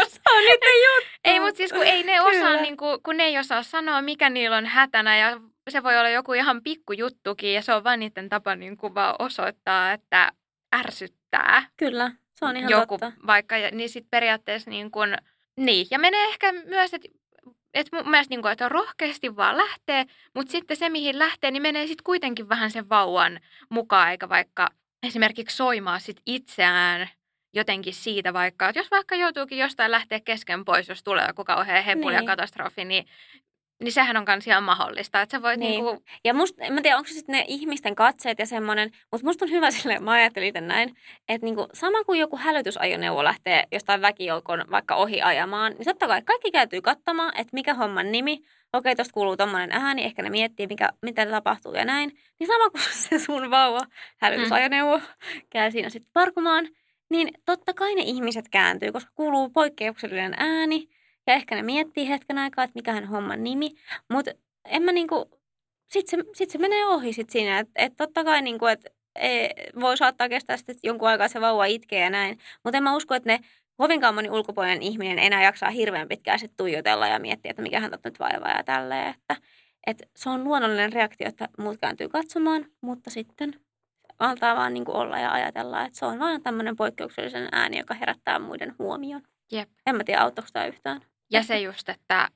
[0.08, 1.10] se on niiden juttu.
[1.24, 2.60] ei, mutta siis kun ei ne osaa, Kyllä.
[2.62, 6.08] niin kuin, kun ne ei osaa sanoa, mikä niillä on hätänä ja se voi olla
[6.08, 10.32] joku ihan pikkujuttukin ja se on vain niiden tapa niin kuin vaan osoittaa, että
[10.76, 13.12] ärsyttää Kyllä, se on ihan joku totta.
[13.26, 15.16] vaikka, niin sitten periaatteessa niin kuin,
[15.56, 15.86] niin.
[15.90, 17.08] Ja menee ehkä myös, että
[17.74, 20.04] että mun mielestä niin kuin, että rohkeasti vaan lähtee,
[20.34, 24.68] mutta sitten se, mihin lähtee, niin menee sitten kuitenkin vähän sen vauvan mukaan, eikä vaikka
[25.02, 27.08] esimerkiksi soimaa sit itseään
[27.54, 31.84] jotenkin siitä vaikka, että jos vaikka joutuukin jostain lähteä kesken pois, jos tulee joku kauhean
[31.84, 32.26] hepuli ja Niin.
[32.26, 33.04] katastrofi, niin,
[33.82, 35.22] niin sehän on kans ihan mahdollista.
[35.22, 35.70] Että sä voit niin.
[35.70, 35.84] Niin.
[35.84, 38.90] Niin kuin, Ja musta, en mä tiedä, onko se sitten ne ihmisten katseet ja semmoinen,
[39.12, 40.96] mutta musta on hyvä silleen, mä ajattelin itse näin,
[41.28, 46.22] että niinku, sama kuin joku hälytysajoneuvo lähtee jostain väkijoukon vaikka ohi ajamaan, niin totta kai
[46.22, 48.40] kaikki käytyy katsomaan, että mikä homman nimi,
[48.72, 52.10] okei, tosta kuuluu tommonen ääni, ehkä ne miettii, mikä, mitä tapahtuu ja näin.
[52.40, 53.80] Niin sama kuin se sun vauva
[54.20, 55.00] hälytysajoneuvo
[55.50, 56.68] käy siinä sitten parkumaan,
[57.10, 60.88] niin totta kai ne ihmiset kääntyy, koska kuuluu poikkeuksellinen ääni,
[61.26, 63.70] ja ehkä ne miettii hetken aikaa, että mikähän homman nimi,
[64.12, 64.30] mutta
[64.64, 65.30] en mä niinku,
[65.92, 68.86] sit se, sit se menee ohi sit siinä, että et totta kai niinku, et,
[69.18, 69.48] e,
[69.80, 73.14] voi saattaa kestää sitten jonkun aikaa se vauva itkee ja näin, mutta en mä usko,
[73.14, 73.40] että ne
[73.76, 78.04] kovinkaan moni ulkopuolinen ihminen enää jaksaa hirveän pitkään sitten tuijotella ja miettiä, että mikähän tot
[78.04, 79.36] nyt vaivaa ja tälleen, että
[79.86, 83.60] et se on luonnollinen reaktio, että muut kääntyy katsomaan, mutta sitten
[84.18, 88.38] antaa vaan niinku olla ja ajatella, että se on vaan tämmöinen poikkeuksellisen ääni, joka herättää
[88.38, 89.22] muiden huomion.
[89.52, 89.68] Jep.
[89.86, 91.00] En mä tiedä, auttaako tämä yhtään.
[91.30, 92.28] Ja se just, että,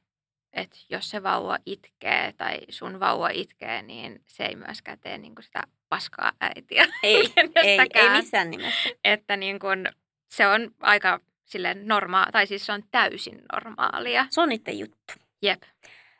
[0.53, 5.35] että jos se vauva itkee tai sun vauva itkee, niin se ei myöskään tee niin
[5.35, 6.87] kuin sitä paskaa äitiä.
[7.03, 8.17] Ei, ei, ei kenestäkään.
[8.17, 8.91] missään nimessä.
[9.05, 9.87] että niin kun,
[10.31, 14.27] se on aika silleen normaa, tai siis se on täysin normaalia.
[14.31, 15.13] Se on niiden juttu.
[15.43, 15.63] Jep.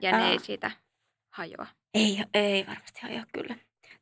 [0.01, 0.31] Ja ne Aa.
[0.31, 0.71] ei siitä
[1.31, 1.67] hajoa.
[1.95, 3.57] Ei, ei varmasti hajoa kyllä.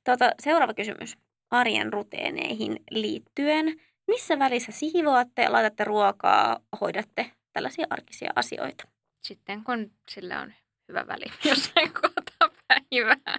[0.04, 1.18] Tota, seuraava kysymys.
[1.50, 3.80] Arjen ruteeneihin liittyen.
[4.08, 8.84] Missä välissä siivoatte, laitatte ruokaa, hoidatte tällaisia arkisia asioita?
[9.22, 10.54] Sitten kun sille on
[10.88, 13.38] hyvä väli jossain kohtaa päivää.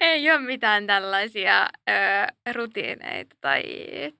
[0.00, 3.62] ei ole mitään tällaisia ö, rutiineita tai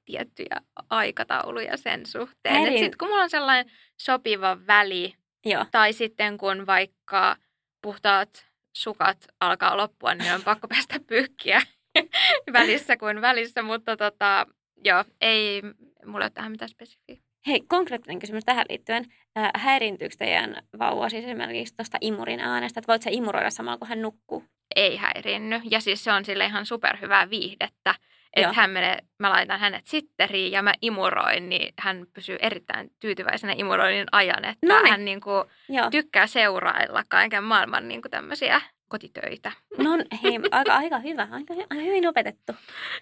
[0.05, 0.61] tiettyjä
[0.91, 2.79] aikatauluja sen suhteen.
[2.79, 5.14] Sitten kun mulla on sellainen sopiva väli,
[5.45, 5.67] Joo.
[5.71, 7.37] tai sitten kun vaikka
[7.83, 8.47] puhtaat
[8.77, 11.62] sukat alkaa loppua, niin on pakko päästä pyykkiä
[12.53, 14.47] välissä kuin välissä, mutta tota,
[14.85, 15.62] joo, ei
[16.07, 17.26] mulla ole tähän mitään spesifiä.
[17.47, 19.05] Hei, konkreettinen kysymys tähän liittyen.
[19.39, 23.89] Äh, häiriintyykö teidän vauva siis esimerkiksi tuosta imurin äänestä, että voit sä imuroida samalla kun
[23.89, 24.45] hän nukkuu?
[24.77, 25.61] Ei häirinny.
[25.71, 27.95] Ja siis se on sille ihan superhyvää viihdettä.
[28.37, 33.55] Että hän menee, mä laitan hänet sitteriin ja mä imuroin, niin hän pysyy erittäin tyytyväisenä
[33.57, 34.45] imuroinnin ajan.
[34.45, 34.91] Että Noniin.
[34.91, 35.45] hän niin kuin
[35.91, 39.53] tykkää seurailla kaiken maailman niin kuin tämmöisiä kotitöitä.
[39.79, 39.91] No
[40.23, 42.53] hei, aika, aika hyvä, aika, aika hyvin opetettu.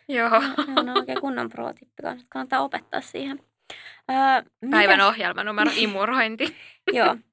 [0.08, 0.40] Joo.
[0.40, 3.40] Se on oikein kunnon pro-tippi, kannattaa opettaa siihen.
[4.70, 5.06] Päivän mitä...
[5.06, 6.56] ohjelma numero imurointi.
[6.92, 7.16] Joo.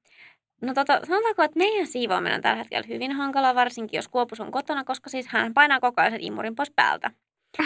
[0.62, 4.52] No tota, sanotaanko, että meidän siivoaminen on tällä hetkellä hyvin hankala, varsinkin jos Kuopus on
[4.52, 7.10] kotona, koska siis hän painaa koko ajan sen imurin pois päältä.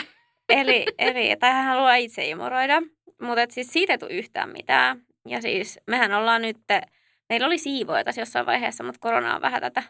[0.49, 2.83] eli, eli, tai hän haluaa itse imuroida,
[3.21, 5.03] mutta siis siitä ei tule yhtään mitään.
[5.29, 6.57] Ja siis mehän ollaan nyt,
[7.29, 9.83] meillä oli siivoja tässä jossain vaiheessa, mutta korona on vähän tätä,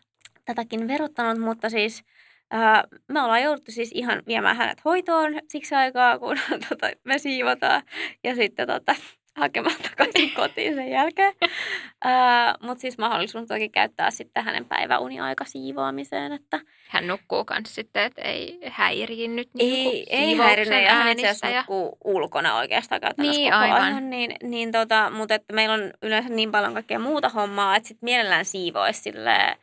[0.45, 2.05] tätäkin verottanut, mutta siis
[2.51, 6.37] ää, me ollaan jouduttu siis ihan viemään hänet hoitoon siksi aikaa, kun
[6.69, 7.83] tota, me siivotaan.
[8.25, 8.95] Ja sitten tota,
[9.37, 11.35] hakemaan takaisin kotiin sen jälkeen.
[11.43, 16.33] Uh, Mutta siis mahdollisuus toki käyttää sitten hänen päiväuniaika siivoamiseen.
[16.33, 16.61] Että...
[16.89, 21.47] Hän nukkuu myös sitten, että ei häiriinnyt niin Ei, ei häirinnyt ja hän itse asiassa
[21.47, 21.59] ja...
[21.59, 23.83] nukkuu ulkona oikeastaan käytännössä niin, koko aivan.
[23.83, 24.11] ajan.
[24.11, 28.07] Niin, niin tota, mutta että meillä on yleensä niin paljon kaikkea muuta hommaa, että sitten
[28.07, 29.57] mielellään siivoisi silleen,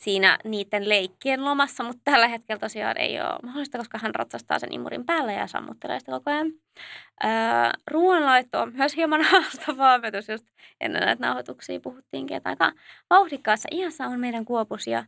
[0.00, 4.72] siinä niiden leikkien lomassa, mutta tällä hetkellä tosiaan ei ole mahdollista, koska hän ratsastaa sen
[4.72, 6.46] imurin päälle ja sammuttelee sitä koko ajan.
[7.24, 7.30] Öö,
[7.90, 9.98] ruoanlaitto on myös hieman haastavaa.
[9.98, 10.46] Me just
[10.80, 12.72] ennen näitä nauhoituksia puhuttiinkin, että aika
[13.10, 15.04] vauhdikkaassa iässä on meidän kuopus ja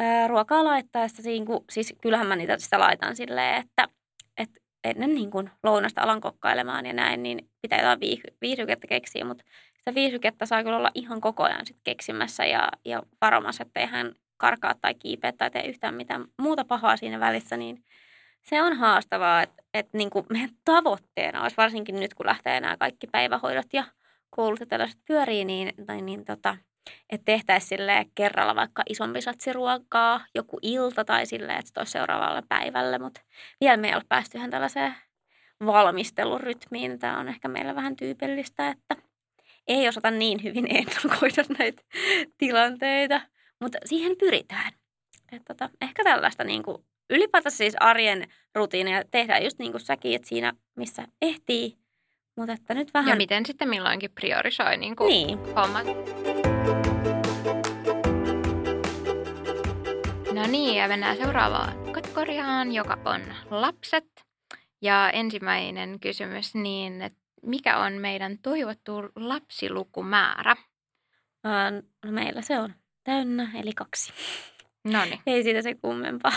[0.00, 1.22] öö, ruokaa laittaessa,
[1.70, 3.88] siis kyllähän mä niitä sitä laitan silleen, että,
[4.36, 8.00] että ennen niin kuin lounasta alan kokkailemaan ja näin, niin pitää jotain
[8.40, 9.44] viihdykettä keksiä, mutta
[9.86, 14.12] sitä viisykettä saa kyllä olla ihan koko ajan sit keksimässä ja, ja varomassa, ettei hän
[14.36, 17.84] karkaa tai kiipeä tai tee yhtään mitään muuta pahaa siinä välissä, niin
[18.42, 23.06] se on haastavaa, että, että niin meidän tavoitteena olisi varsinkin nyt, kun lähtee nämä kaikki
[23.06, 23.84] päivähoidot ja
[24.30, 26.56] koulut ja tällaiset pyörii, niin, tai niin tota,
[27.10, 27.80] että tehtäisiin
[28.14, 33.20] kerralla vaikka isompi satsi ruokaa, joku ilta tai silleen, että se olisi seuraavalle päivälle, mutta
[33.60, 34.94] vielä me ei ole päästy ihan tällaiseen
[35.66, 36.98] valmistelurytmiin.
[36.98, 38.96] Tämä on ehkä meillä vähän tyypillistä, että
[39.68, 41.82] ei osata niin hyvin ennakoida näitä
[42.38, 43.20] tilanteita,
[43.60, 44.72] mutta siihen pyritään.
[45.32, 46.78] Et tota, ehkä tällaista niin kuin,
[47.10, 51.78] ylipäätänsä siis arjen rutiineja tehdään just niin kuin säkin, että siinä missä ehtii,
[52.36, 53.10] mutta että nyt vähän...
[53.10, 55.38] Ja miten sitten milloinkin priorisoi niin kuin niin.
[55.38, 55.86] hommat.
[60.32, 64.26] No niin, ja mennään seuraavaan kategoriaan, joka on lapset.
[64.82, 70.56] Ja ensimmäinen kysymys niin, että mikä on meidän toivottu lapsilukumäärä?
[72.04, 72.74] No meillä se on
[73.04, 74.12] täynnä, eli kaksi.
[74.84, 75.20] No niin.
[75.26, 76.32] Ei siitä se kummempaa.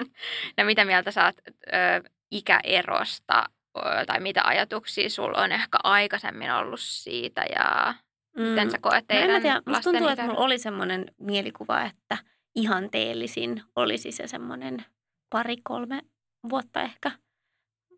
[0.58, 3.44] no mitä mieltä saat ö, ikäerosta
[3.76, 7.94] ö, tai mitä ajatuksia sulla on ehkä aikaisemmin ollut siitä ja
[8.36, 8.42] mm.
[8.42, 12.18] miten sä koet teidän no, tiedä, lasten tuntuu, että mulla oli semmoinen mielikuva, että
[12.54, 14.84] ihanteellisin olisi se semmoinen
[15.30, 16.02] pari-kolme
[16.50, 17.10] vuotta ehkä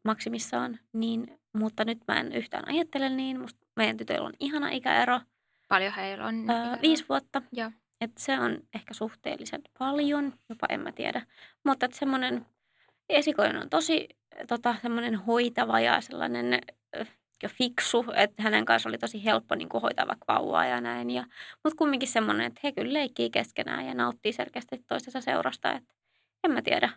[0.05, 3.41] maksimissaan, niin mutta nyt mä en yhtään ajattele niin.
[3.41, 5.21] Musta meidän tytöillä on ihana ikäero.
[5.69, 6.51] Paljon heillä on?
[6.51, 7.43] Öö, viisi vuotta.
[7.53, 7.71] Joo.
[8.01, 11.27] Et se on ehkä suhteellisen paljon, jopa en mä tiedä.
[11.65, 12.47] Mutta että semmoinen
[13.09, 14.09] esikoinen on tosi
[14.49, 16.61] tota, semmoinen hoitava ja sellainen
[17.43, 21.11] ja fiksu, että hänen kanssa oli tosi helppo niin kuin hoitaa vaikka vauvaa ja näin.
[21.11, 21.25] Ja,
[21.65, 25.73] mutta kumminkin semmoinen, että he kyllä leikkii keskenään ja nauttii selkeästi toistensa seurasta.
[25.73, 25.95] Että
[26.45, 26.89] en mä tiedä.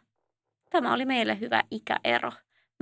[0.70, 2.32] Tämä oli meille hyvä ikäero.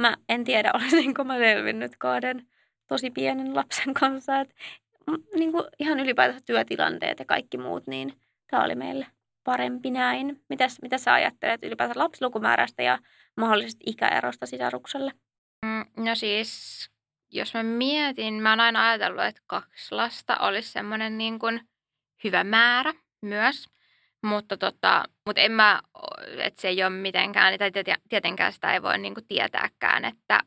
[0.02, 2.48] Mä en tiedä, olisinko mä selvinnyt kahden
[2.88, 4.40] tosi pienen lapsen kanssa.
[4.40, 4.56] Et,
[5.36, 8.14] niin kuin ihan ylipäätänsä työtilanteet ja kaikki muut, niin
[8.48, 9.08] tämä oli meille
[9.44, 10.44] parempi näin.
[10.50, 13.00] Mitäs, mitä sä ajattelet ylipäätänsä lapsilukumäärästä ja
[13.38, 15.12] mahdollisesta ikäerosta sisarukselle?
[15.66, 16.90] Mm, no siis,
[17.30, 21.40] jos mä mietin, mä oon aina ajatellut, että kaksi lasta olisi semmoinen niin
[22.24, 23.70] hyvä määrä myös.
[24.22, 25.82] Mutta, tota, mutta en mä,
[26.38, 27.72] että se ei ole mitenkään, tai
[28.10, 30.40] tietenkään sitä ei voi niin kuin tietääkään, että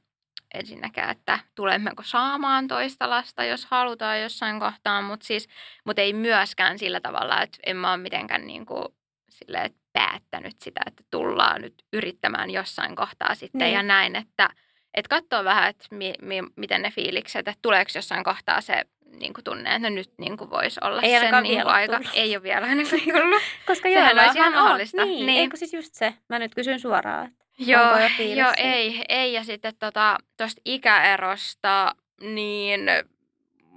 [0.55, 5.49] ensinnäkään, että tulemmeko saamaan toista lasta, jos halutaan jossain kohtaa, mutta siis,
[5.85, 8.85] mutta ei myöskään sillä tavalla, että en mä ole mitenkään niin kuin,
[9.31, 13.75] silleen, päättänyt sitä, että tullaan nyt yrittämään jossain kohtaa sitten niin.
[13.75, 14.49] ja näin, että,
[14.95, 18.85] että katsoo vähän, että mi, mi, miten ne fiilikset, että tuleeko jossain kohtaa se
[19.21, 21.97] niin kuin tunne, että no nyt niin kuin voisi olla Ei sen niin kuin aika.
[21.97, 22.11] Tullut.
[22.15, 23.43] Ei ole vielä ainakaan tullut.
[23.67, 25.05] Koska Sehän joo, olisi ihan mahdollista.
[25.05, 25.41] Niin, Niin.
[25.41, 26.15] eikö siis just se?
[26.29, 27.27] Mä nyt kysyn suoraan.
[27.27, 29.33] Että Joo, Onko jo fiilis joo ei, ei.
[29.33, 32.81] Ja sitten tuosta tota, ikäerosta, niin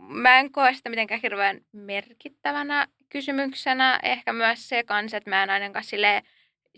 [0.08, 4.00] mä en koe sitä mitenkään hirveän merkittävänä kysymyksenä.
[4.04, 6.24] Ehkä myös se kans, että mä en ainakaan silleen,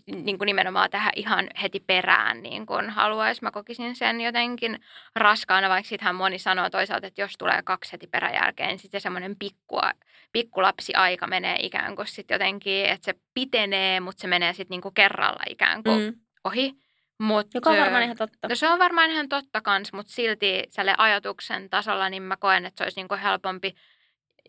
[0.06, 3.42] niin kuin nimenomaan tähän ihan heti perään niin kuin haluaisi.
[3.42, 4.78] Mä kokisin sen jotenkin
[5.16, 9.36] raskaana, vaikka sittenhän moni sanoo toisaalta, että jos tulee kaksi heti peräjälkeen, niin sitten semmoinen
[9.38, 9.90] pikkua,
[10.32, 14.80] pikkulapsi aika menee ikään kuin sitten jotenkin, että se pitenee, mutta se menee sitten niin
[14.82, 16.14] kuin kerralla ikään kuin Mm.
[16.44, 16.72] ohi.
[17.18, 18.48] Mut, Joka on varmaan ihan totta.
[18.48, 22.66] No se on varmaan ihan totta kans, mutta silti sälle ajatuksen tasolla niin mä koen,
[22.66, 23.74] että se olisi niinku helpompi,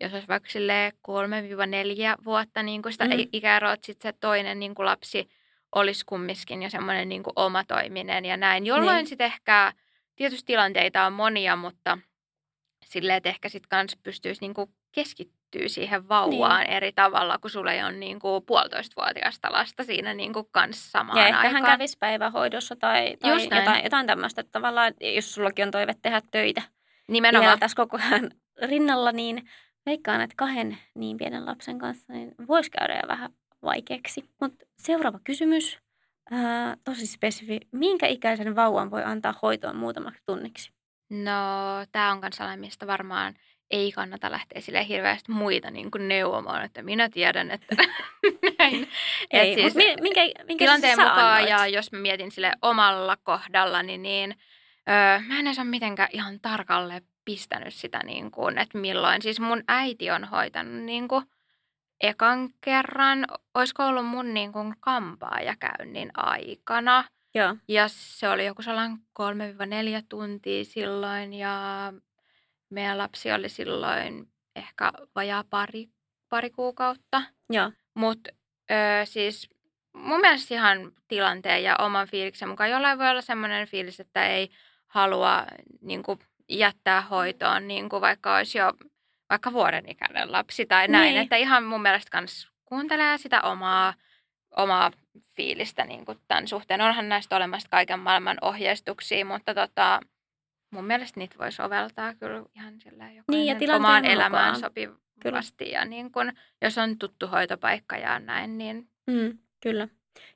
[0.01, 3.11] jos olisi vaikka silleen 3-4 vuotta niinku sitä Mm.
[3.33, 5.29] ikäeroa, sitten se toinen niinku lapsi
[5.75, 8.65] olisi kumminkin jo semmoinen niinku omatoiminen ja näin.
[8.65, 9.07] Jolloin Niin.
[9.07, 9.73] sitten ehkä,
[10.15, 11.97] tietysti tilanteita on monia, mutta
[12.85, 16.71] silleen, että ehkä sitten kans pystyisi niinku keskittyä siihen vauvaan niin.
[16.71, 21.37] eri tavalla, kun sulla ei ole niinku puolitoistavuotiaasta lasta siinä niinku kanssa samaan Ja ehkä
[21.39, 21.53] aikaan.
[21.53, 23.61] hän kävisi päivähoidossa tai, tai Just näin.
[23.65, 24.41] jotain, jotain tämmöistä.
[24.41, 26.61] Että tavallaan, jos sullakin on toive tehdä töitä
[27.07, 27.45] Nimenomaan.
[27.47, 28.31] vielä tässä koko ajan
[28.63, 29.49] rinnalla, niin
[29.85, 33.33] veikkaan, että kahden niin pienen lapsen kanssa niin voisi käydä jo vähän
[33.63, 34.29] vaikeaksi.
[34.41, 35.79] Mutta seuraava kysymys,
[36.31, 37.59] ää, tosi spesifi.
[37.71, 40.71] Minkä ikäisen vauvan voi antaa hoitoon muutamaksi tunniksi?
[41.09, 41.31] No,
[41.91, 43.35] tämä on myös sellainen, mistä varmaan
[43.71, 47.75] ei kannata lähteä sille hirveästi muita niin kuin neuvomaan, että minä tiedän, että
[48.59, 48.89] näin.
[49.31, 51.49] Ei, Et siis, minkä, minkä tilanteen sä mukaan annoit?
[51.49, 54.35] ja jos mä mietin sille omalla kohdallani, niin
[54.89, 59.21] öö, mä en edes ole mitenkään ihan tarkalle pistänyt sitä, niin kuin, että milloin.
[59.21, 61.25] Siis mun äiti on hoitanut niin kuin,
[62.01, 67.03] ekan kerran, olisiko ollut mun niin kuin, kampaajakäynnin aikana.
[67.35, 67.55] Joo.
[67.67, 71.53] Ja se oli joku sellainen 3-4 tuntia silloin ja
[72.69, 75.89] meidän lapsi oli silloin ehkä vajaa pari,
[76.29, 77.21] pari kuukautta.
[77.49, 77.71] Joo.
[77.93, 78.29] Mutta
[79.05, 79.49] siis
[79.93, 84.49] mun mielestä ihan tilanteen ja oman fiiliksen mukaan jollain voi olla semmoinen fiilis, että ei
[84.87, 85.45] halua
[85.81, 88.73] niin kuin, jättää hoitoon, niin kuin vaikka olisi jo
[89.31, 91.13] vaikka vuoden ikäinen lapsi tai näin.
[91.13, 91.21] Niin.
[91.21, 93.93] Että ihan mun mielestä kans kuuntelee sitä omaa,
[94.57, 94.91] omaa
[95.35, 96.81] fiilistä niin kuin tämän suhteen.
[96.81, 99.99] Onhan näistä olemassa kaiken maailman ohjeistuksia, mutta tota,
[100.71, 104.05] mun mielestä niitä voi soveltaa kyllä ihan sillä Niin, ja omaan mukaan.
[104.05, 105.71] elämään sopivasti.
[105.71, 109.87] Ja niin kun, jos on tuttu hoitopaikka ja näin, niin Mm, kyllä.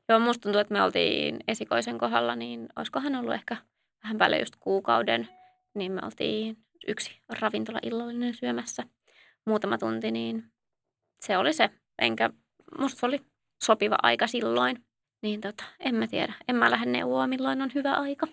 [0.09, 3.57] Joo, musta tuntuu, että me oltiin esikoisen kohdalla, niin olisikohan ollut ehkä
[4.03, 5.29] vähän päälle just kuukauden,
[5.73, 6.57] niin me oltiin
[6.88, 8.83] yksi ravintola-illallinen syömässä
[9.45, 10.43] muutama tunti, niin
[11.21, 11.69] se oli se.
[11.99, 12.29] Enkä,
[12.79, 13.21] musta se oli
[13.63, 14.86] sopiva aika silloin.
[15.21, 16.33] Niin tota, en mä tiedä.
[16.47, 18.27] En mä lähde neuvoa, milloin on hyvä aika.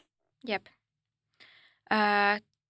[0.49, 0.67] jep.
[1.93, 1.99] Öö,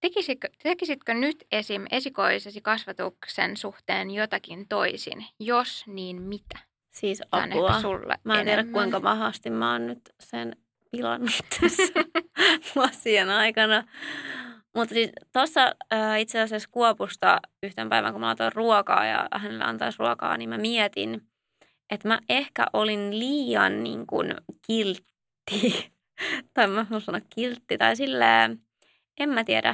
[0.01, 1.85] tekisitkö, tekisitkö nyt esim.
[1.91, 5.25] esikoisesi kasvatuksen suhteen jotakin toisin?
[5.39, 6.59] Jos, niin mitä?
[6.91, 7.81] Siis apua.
[7.81, 8.73] sulle Mä en tiedä, enemmän.
[8.73, 10.55] kuinka mahasti mä oon nyt sen
[10.91, 11.31] pilannut
[11.61, 11.93] tässä
[12.75, 13.83] vuosien aikana.
[14.75, 19.63] Mutta siis tuossa äh, itse asiassa Kuopusta yhten päivän, kun mä laitoin ruokaa ja hänelle
[19.63, 21.21] antaisi ruokaa, niin mä mietin,
[21.89, 24.35] että mä ehkä olin liian niin kuin
[24.67, 25.91] kiltti.
[26.53, 27.77] tai mä voin sanoa kiltti.
[27.77, 28.59] Tai silleen,
[29.19, 29.69] en mä tiedä.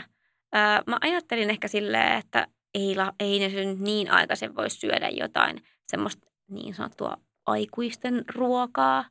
[0.56, 5.10] Äh, mä ajattelin ehkä silleen, että ei, la, ei ne nyt niin aikaisin voi syödä
[5.10, 9.06] jotain semmoista niin sanottua aikuisten ruokaa.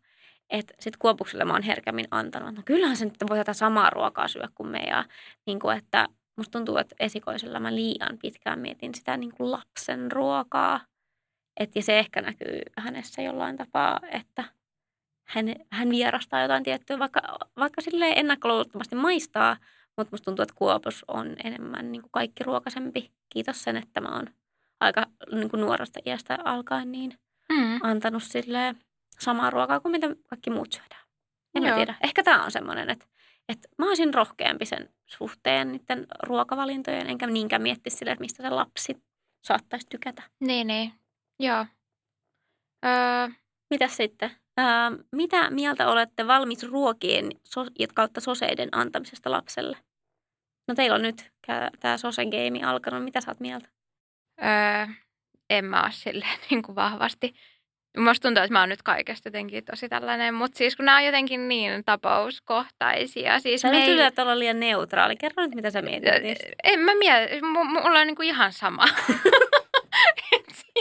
[0.51, 4.29] Että sitten Kuopukselle mä oon herkemmin antanut, no kyllähän se nyt voi tätä samaa ruokaa
[4.29, 4.79] syödä kuin me.
[4.79, 5.05] Ja
[5.47, 10.13] niin kuin, että musta tuntuu, että esikoisella mä liian pitkään mietin sitä niin kuin lapsen
[10.13, 10.81] ruokaa.
[11.61, 14.45] Et, ja se ehkä näkyy hänessä jollain tapaa, että
[15.29, 17.21] hän, hän vierastaa jotain tiettyä, vaikka,
[17.57, 19.57] vaikka sille ennakkoluulottomasti maistaa,
[19.97, 23.11] mutta musta tuntuu, että Kuopus on enemmän niin kuin kaikki ruokaisempi.
[23.29, 24.27] Kiitos sen, että mä oon
[24.81, 27.19] aika niin kuin nuoresta iästä alkaen niin
[27.53, 27.81] Mm.
[27.83, 28.75] antanut sille
[29.21, 31.03] samaa ruokaa kuin mitä kaikki muut syödään.
[31.55, 31.77] En mä Joo.
[31.77, 31.95] tiedä.
[32.05, 33.07] Ehkä tämä on semmoinen, että,
[33.49, 38.51] että mä olisin rohkeampi sen suhteen niiden ruokavalintojen, enkä niinkään miettisi sille, että mistä se
[38.51, 39.03] lapsi
[39.45, 40.23] saattaisi tykätä.
[40.41, 40.93] Niin, niin.
[41.41, 41.67] Joo.
[42.87, 43.29] Öö,
[43.71, 44.31] Mitäs sitten?
[44.57, 49.79] Ää, mitä mieltä olette valmis ruokien so- kautta soseiden antamisesta lapselle?
[50.69, 51.33] No teillä on nyt
[51.81, 53.05] tämä sose-game alkanut.
[53.05, 53.69] Mitä sä oot mieltä?
[54.43, 54.95] öö,
[55.51, 57.35] en mä ole silleen niin kuin vahvasti.
[57.99, 61.05] Musta tuntuu, että mä oon nyt kaikesta jotenkin tosi tällainen, mutta siis kun nämä on
[61.05, 63.41] jotenkin niin tapauskohtaisia.
[63.41, 65.17] Siis Sä me ei- yrität olla liian neutraali.
[65.17, 66.39] Kerro nyt, mitä sä mietit.
[66.65, 68.85] En mä mieti, mu- mulla on niinku ihan sama.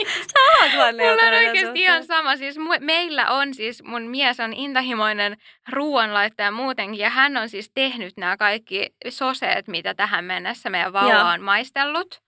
[0.08, 1.76] Sä oot vaan Mulla on oikeasti suhteen.
[1.76, 2.36] ihan sama.
[2.36, 5.36] Siis mu- meillä on siis, mun mies on intohimoinen
[5.72, 11.32] ruoanlaittaja muutenkin, ja hän on siis tehnyt nämä kaikki soseet, mitä tähän mennessä meidän vauva
[11.32, 12.20] on maistellut.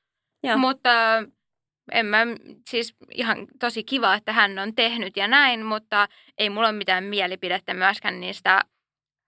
[0.42, 0.58] Joo.
[0.58, 0.90] Mutta
[1.92, 2.18] en mä,
[2.68, 7.04] siis ihan tosi kiva, että hän on tehnyt ja näin, mutta ei mulla ole mitään
[7.04, 8.60] mielipidettä myöskään niistä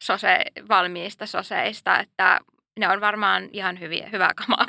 [0.03, 2.41] sose, valmiista soseista, että
[2.79, 4.67] ne on varmaan ihan hyviä, hyvää kamaa.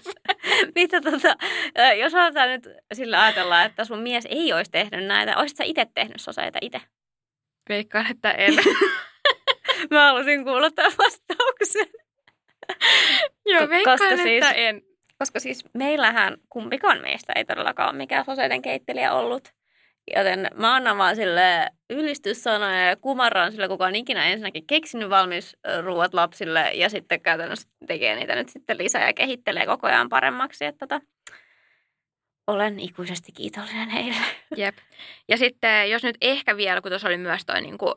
[0.74, 1.36] Mitä tota,
[2.00, 5.86] jos aletaan nyt sillä ajatella, että sun mies ei olisi tehnyt näitä, olisit sä itse
[5.94, 6.80] tehnyt soseita itse?
[7.68, 8.54] Veikkaan, että en.
[9.90, 11.86] Mä halusin kuulla tämän vastauksen.
[13.46, 14.82] Joo, veikkaan, koska että siis- en.
[15.22, 19.48] Koska siis meillähän kumpikaan meistä ei todellakaan ole mikään soseiden keittelijä ollut.
[20.16, 25.56] Joten mä annan vaan sille ylistyssanoja ja kumarran sille, kuka on ikinä ensinnäkin keksinyt valmis
[25.82, 30.64] ruuat lapsille ja sitten käytännössä tekee niitä nyt sitten lisää ja kehittelee koko ajan paremmaksi.
[30.64, 31.06] Että tota,
[32.46, 34.26] olen ikuisesti kiitollinen heille.
[34.56, 34.76] Jep.
[35.28, 37.94] Ja sitten jos nyt ehkä vielä, kun tuossa oli myös toi niinku,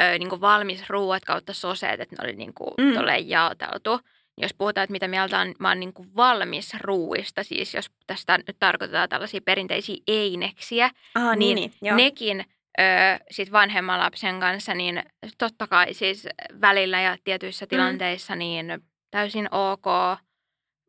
[0.00, 2.94] ö, niinku valmis ruuat kautta soseet, että ne oli niinku Mm.
[3.26, 4.00] jaoteltu.
[4.38, 8.38] Niin Jos puhutaan, että mitä mieltä on, mä oon niinku valmis ruuista, siis jos tästä
[8.38, 11.56] nyt tarkoitetaan tällaisia perinteisiä eineksiä, Ah, niin
[11.96, 12.44] nekin
[12.80, 12.82] ö,
[13.30, 15.02] sit vanhemman lapsen kanssa, niin
[15.38, 16.26] totta kai siis
[16.60, 19.84] välillä ja tietyissä tilanteissa niin täysin ok,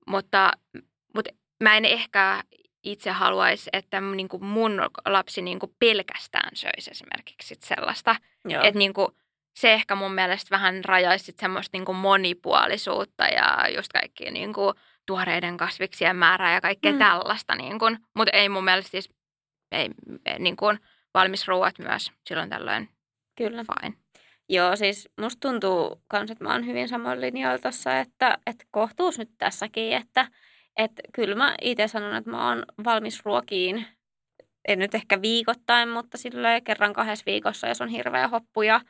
[0.08, 0.52] mutta,
[1.16, 1.32] mutta
[1.64, 2.44] mä en ehkä
[2.84, 8.16] itse haluaisi, että mun- niinku mun lapsi niinku pelkästään söisi esimerkiksi sellaista.
[8.46, 8.64] Joo.
[8.64, 9.18] Että niinku,
[9.60, 14.74] se ehkä mun mielestä vähän rajaisi semmoista niinku monipuolisuutta ja just kaikkia niinku
[15.06, 17.00] tuoreiden kasviksien määrää ja kaikkea Mm.
[17.00, 17.56] tällaista.
[17.56, 17.86] Niinku.
[18.16, 19.10] Mutta ei mun mielestä siis
[19.72, 19.90] ei,
[20.40, 20.66] niinku,
[21.14, 22.90] valmis ruuat myös silloin tällöin
[23.38, 23.64] Kyllä.
[23.64, 23.96] fine.
[24.50, 29.18] Joo, siis musta tuntuu kans, että mä oon hyvin samoin linjoilla tossa, että, että kohtuus
[29.18, 30.28] nyt tässäkin, että,
[30.78, 33.86] että kyllä mä itse sanon, että mä oon valmis ruokiin,
[34.68, 38.82] en nyt ehkä viikoittain, mutta silloin kerran kahdessa viikossa, jos on hirveä hoppu ja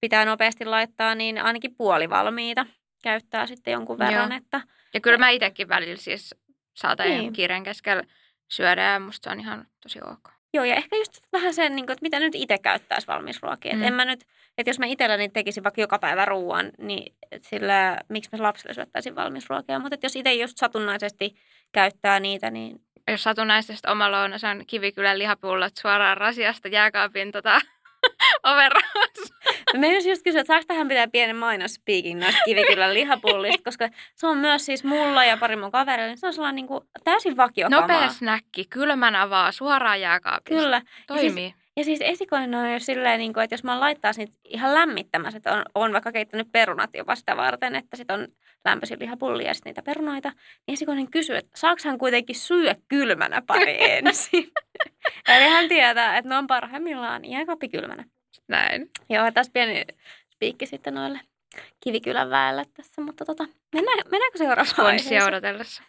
[0.00, 2.66] pitää nopeasti laittaa, niin ainakin puolivalmiita
[3.02, 4.38] käyttää sitten jonkun verran, Joo.
[4.38, 4.60] että
[4.94, 6.34] Ja kyllä mä itsekin välillä siis
[6.74, 7.32] saatan Niin.
[7.32, 8.02] kiireen keskellä
[8.50, 10.30] syödä ja musta se on ihan tosi ok.
[10.54, 13.72] Joo, ja ehkä just vähän sen, niin kuin, että mitä nyt itse käyttäisi valmisruokia.
[13.72, 13.78] Mm.
[13.78, 13.84] Mm.
[13.84, 14.24] En mä nyt,
[14.58, 18.74] että jos mä itselläni tekisin vaikka joka päivä ruoan, niin et sillä, miksi mä lapsille
[18.74, 19.78] syöttäisin valmisruokia.
[19.78, 21.34] Mutta jos itse just satunnaisesti
[21.72, 22.80] käyttää niitä, niin
[23.10, 27.60] Jos satunnaisesti oma lounas on Kivikylän lihapullot suoraan rasiasta jääkaapin tota,
[28.50, 29.34] overraassa.
[29.76, 34.38] Mä just kysyä, että saako tähän pitää pienen mainospiikin noista kivikylän lihapullista, koska se on
[34.38, 37.80] myös siis mulla ja pari mun kaverille, niin se on sellainen niin kuin täysin vakiokamaa.
[37.80, 40.62] Nopea snäkki, kylmänä vaan suoraan jääkaapista.
[40.62, 40.82] Kyllä.
[41.06, 41.44] Toimii.
[41.44, 45.36] Ja siis esikoinen on jo silleen, niin kuin, että jos mä laittaisin niitä ihan lämmittämässä,
[45.36, 48.28] että on, on vaikka keittänyt perunat jopa sitä varten, että sitten on
[48.64, 53.42] lämpöisiä lihapullia ja sitten niitä perunoita, niin esikoinen kysyy, että saako hän kuitenkin syödä kylmänä
[53.46, 54.52] pari ensin.
[55.36, 58.04] Eli hän tietää, että ne on parhaimmillaan jääkaappi kylmänä.
[58.48, 58.90] Näin.
[59.10, 59.84] Joo, tässä pieni
[60.34, 61.20] spiikki sitten noille
[61.80, 65.82] Kivikylän väelle tässä, mutta tota, mennään, mennäänkö seuraavaan Sponssia odotellessa.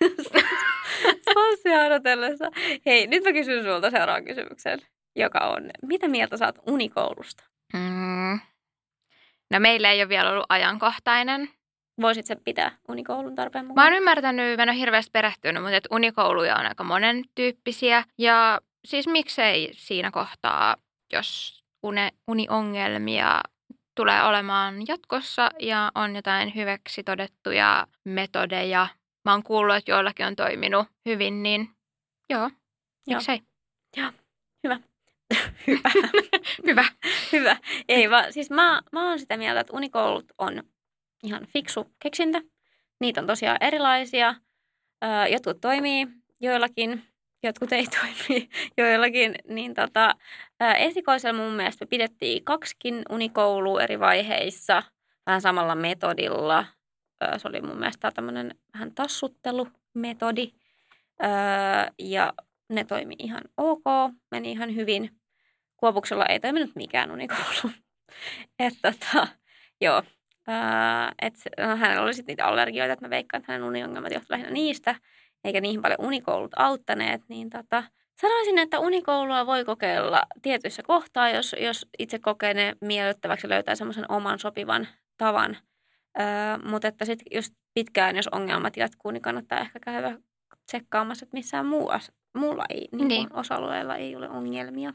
[1.29, 2.51] Sponssia odotellessa.
[2.85, 4.79] Hei, nyt mä kysyn sulta seuraavan kysymyksen,
[5.17, 7.43] joka on, mitä mieltä saat unikoulusta?
[7.73, 8.39] Mm.
[9.53, 11.49] No meillä ei ole vielä ollut ajankohtainen.
[12.01, 13.85] Voisit sä pitää unikoulun tarpeen mukaan?
[13.85, 18.03] Mä oon ymmärtänyt, mä en ole hirveästi perehtynyt, mutta että unikouluja on aika monen tyyppisiä.
[18.17, 20.75] Ja siis miksei siinä kohtaa,
[21.13, 23.41] jos une, uniongelmia
[23.95, 28.87] tulee olemaan jatkossa ja on jotain hyväksi todettuja metodeja.
[29.25, 31.69] Mä oon kuullut, että joillakin on toiminut hyvin, niin
[32.29, 32.49] joo, Joo.
[33.07, 33.41] miksei.
[34.63, 34.79] Hyvä.
[36.67, 36.85] Hyvä.
[37.31, 37.57] Hyvä.
[37.89, 40.63] Ei vaan, siis mä, mä oon sitä mieltä, että unikoulut on
[41.23, 42.41] ihan fiksu keksintä.
[42.99, 44.35] Niitä on tosiaan erilaisia.
[45.31, 46.07] Jotkut toimii,
[46.39, 47.03] joillakin,
[47.43, 49.35] jotkut ei toimi, joillakin.
[49.47, 50.15] Niin tota,
[50.77, 54.83] esikoisella mun mielestä me pidettiin kaksikin unikoulua eri vaiheissa,
[55.25, 56.65] vähän samalla metodilla.
[57.37, 60.51] Se oli mun mielestä tämmöinen vähän tassuttelumetodi.
[61.99, 62.33] Ja
[62.69, 63.83] ne toimi ihan ok,
[64.31, 65.09] meni ihan hyvin.
[65.77, 67.73] Kuopuksella ei toiminut mikään unikoulu.
[68.59, 69.27] että tota,
[69.81, 70.03] joo.
[70.47, 74.29] Ää, et, no, hänellä oli sitten niitä allergioita, että mä veikkaan, että hänen uniongelmat johtuivat
[74.29, 74.95] lähinnä niistä,
[75.43, 77.83] eikä niihin paljon unikoulut auttaneet, niin tota,
[78.21, 84.11] sanoisin, että unikoulua voi kokeilla tietyissä kohtaa, jos, jos itse kokee ne miellyttäväksi löytää semmoisen
[84.11, 84.87] oman sopivan
[85.17, 85.57] tavan.
[86.17, 90.17] Ää, mutta että sitten just pitkään, jos ongelmat jatkuu, niin kannattaa ehkä käydä
[90.65, 91.89] tsekkaamassa, että missään muu
[92.37, 93.33] muulla ei, niin Niin.
[93.33, 94.93] osa-alueella ei ole ongelmia.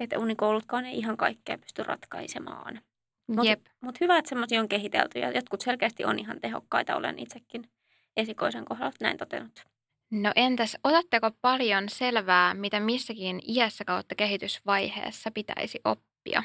[0.00, 2.80] Että unikoulutkaan ei ihan kaikkea pysty ratkaisemaan.
[3.28, 6.96] Mutta mut hyvä, että semmoisia on kehitelty ja jotkut selkeästi on ihan tehokkaita.
[6.96, 7.70] Olen itsekin
[8.16, 9.64] esikoisen kohdalla näin totenut.
[10.10, 16.42] No entäs, otatteko paljon selvää, mitä missäkin iässä kautta kehitysvaiheessa pitäisi oppia?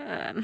[0.00, 0.42] Öö,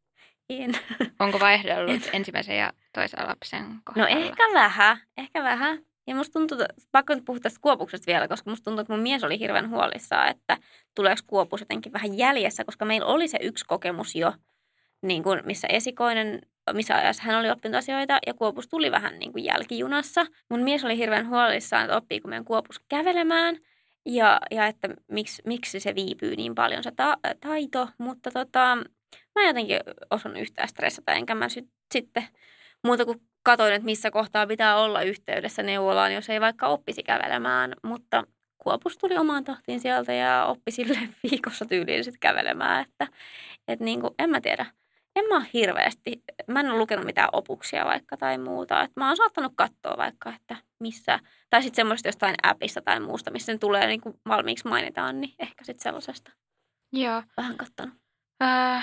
[0.50, 0.72] en.
[1.18, 4.08] Onko vaihdellut ensimmäisen ja toisen lapsen No kohdalla?
[4.08, 5.78] ehkä vähän, ehkä vähän.
[6.06, 6.58] Ja musta tuntuu,
[6.92, 10.28] pakko nyt puhua tästä kuopuksesta vielä, koska musta tuntuu, että mun mies oli hirveän huolissaan,
[10.28, 10.56] että
[10.94, 14.32] tuleeko kuopus jotenkin vähän jäljessä, koska meillä oli se yksi kokemus jo,
[15.02, 16.40] niin kuin missä esikoinen,
[16.72, 20.26] missä ajassa hän oli oppinut asioita ja kuopus tuli vähän niin kuin jälkijunassa.
[20.50, 23.56] Mun mies oli hirveän huolissaan, että oppiiko meidän kuopus kävelemään
[24.06, 28.76] ja, ja että miksi, miksi se viipyy niin paljon se ta- taito, mutta tota,
[29.34, 29.80] mä en jotenkin
[30.10, 32.24] osannut yhtään stressata, enkä mä sit, sitten
[32.84, 37.72] muuta kuin katoin, että missä kohtaa pitää olla yhteydessä neuvolaan, jos ei vaikka oppisi kävelemään,
[37.82, 38.24] mutta
[38.58, 40.98] Kuopus tuli omaan tahtiin sieltä ja oppi sille
[41.30, 43.06] viikossa tyyliin sitten kävelemään, että
[43.68, 44.66] et niin kuin, en mä tiedä.
[45.16, 48.82] En mä ole hirveästi, mä en ole lukenut mitään opuksia vaikka tai muuta.
[48.82, 51.18] Et mä oon saattanut katsoa vaikka, että missä,
[51.50, 55.34] tai sitten semmoista jostain appista tai muusta, missä ne tulee niin kuin valmiiksi mainitaan, niin
[55.38, 56.32] ehkä sitten sellaisesta
[56.92, 57.22] Joo.
[57.36, 57.94] vähän kattonut.
[58.42, 58.78] Öö,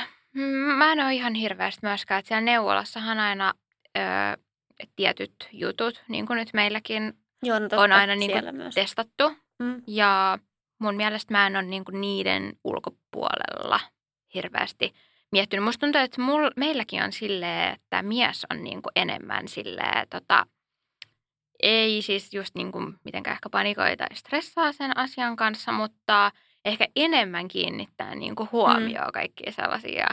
[0.77, 3.53] mä en ole ihan hirveästi myöskään, että siellä neuvolassahan aina
[3.97, 4.03] öö,
[4.95, 7.13] tietyt jutut, niin kuin nyt meilläkin
[7.43, 8.75] Joo, no totta, on aina niin kuin myös.
[8.75, 9.29] testattu.
[9.59, 9.81] Mm.
[9.87, 10.37] Ja
[10.79, 13.79] mun mielestä mä en ole niin kuin niiden ulkopuolella
[14.33, 14.93] hirveästi
[15.31, 15.65] miettinyt.
[15.65, 20.45] Musta tuntuu, että mul, meilläkin on silleen, että mies on niin kuin enemmän silleen, tota,
[21.63, 26.31] ei siis just niin kuin mitenkään ehkä panikoi tai stressaa sen asian kanssa, mutta
[26.65, 29.13] ehkä enemmän kiinnittää niin kuin huomioon mm.
[29.13, 30.07] kaikkia sellaisia,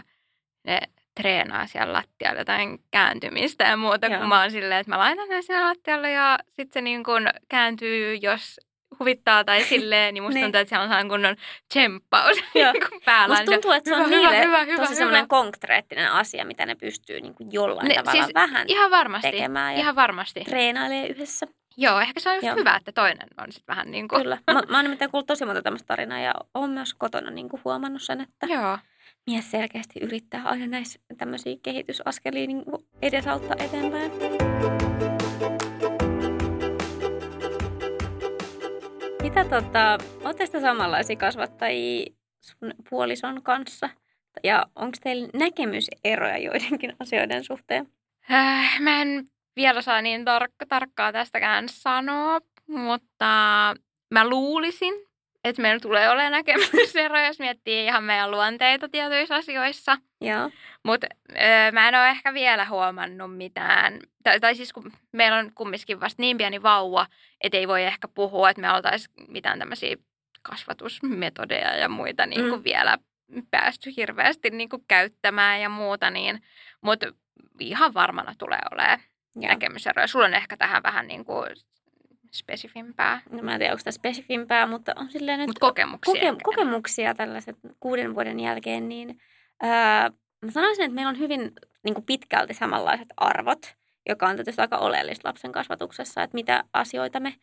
[0.64, 0.80] ne
[1.22, 4.18] treenaa siellä lattialla jotain kääntymistä ja muuta, Joo.
[4.20, 7.26] kun mä oon silleen, että mä laitan ne siellä lattialle ja sitten se niin kuin
[7.48, 8.60] kääntyy, jos
[9.00, 10.44] huvittaa tai silleen, niin musta Niin.
[10.44, 11.36] tuntuu, että siellä on sellainen kunnon
[11.68, 12.66] tsemppaus niin
[13.04, 13.34] päällä.
[13.36, 14.98] Musta tuntuu, että se on hyvä, hyvä, niille hyvä, hyvä, tosi hyvä.
[14.98, 19.30] semmoinen konkreettinen asia, mitä ne pystyy niin kuin jollain Ne- tavalla siis vähän Ihan varmasti,
[19.30, 20.40] tekemään ja ihan varmasti.
[20.44, 21.46] treenailee yhdessä.
[21.76, 22.56] Joo, ehkä se on just Joo.
[22.56, 24.22] hyvä, että toinen on sitten vähän niin kuin...
[24.22, 24.38] Kyllä.
[24.52, 27.60] Mä, mä oon nimittäin kuullut tosi monta tämmöistä tarinaa ja oon myös kotona niin kuin
[27.64, 28.78] huomannut sen, että Joo.
[29.26, 32.64] Mies selkeästi yrittää aina näissä tämmöisiä kehitysaskelia niin
[33.02, 34.12] edesauttaa eteenpäin.
[39.22, 43.90] Mitä tota, ootte samanlaisia kasvattajia sun puolison kanssa?
[44.44, 47.88] Ja onko teillä näkemyseroja joidenkin asioiden suhteen?
[48.30, 53.26] Äh, mä en vielä saa niin tar- tarkkaa tästäkään sanoa, mutta
[54.10, 54.94] mä luulisin,
[55.44, 59.96] että meillä tulee olemaan näkemyseroja, jos miettii ihan meidän luonteita tietyissä asioissa.
[60.20, 60.50] Joo.
[60.84, 64.00] Mutta öö, mä en ole ehkä vielä huomannut mitään.
[64.22, 67.06] Tai, tai siis kun meillä on kumminkin vasta niin pieni vauva,
[67.40, 69.96] että ei voi ehkä puhua, että me oltaisiin mitään tämmöisiä
[70.42, 72.64] kasvatusmetodeja ja muita niin kuin Mm.
[72.64, 72.98] vielä
[73.50, 76.10] päästy hirveästi niin kuin käyttämään ja muuta.
[76.10, 76.42] Niin,
[76.80, 77.06] mutta
[77.60, 79.00] ihan varmana tulee olemaan
[79.36, 79.48] Joo.
[79.52, 80.06] näkemyseroja.
[80.06, 81.48] Sulla on ehkä tähän vähän niin kuin
[82.32, 86.14] spesifimpää, No, mä en tiedä, onko tämä spesifimpää, mutta on silleen nyt mutta kokemuksia.
[86.14, 86.38] koke- ehkä.
[86.44, 89.20] kokemuksia tällaiset kuuden vuoden jälkeen, niin
[89.62, 90.10] ää,
[90.44, 91.52] mä sanoisin, että meillä on hyvin
[91.84, 93.74] niin kuin pitkälti samanlaiset arvot,
[94.08, 97.34] joka on tietysti aika oleellista lapsen kasvatuksessa, että mitä asioita me,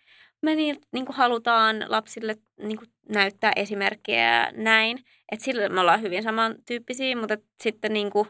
[0.41, 4.99] me niin, niin kuin halutaan lapsille niin kuin näyttää esimerkkejä ja näin.
[5.31, 8.27] Että sillä me ollaan hyvin samantyyppisiä, mutta sitten niin kuin,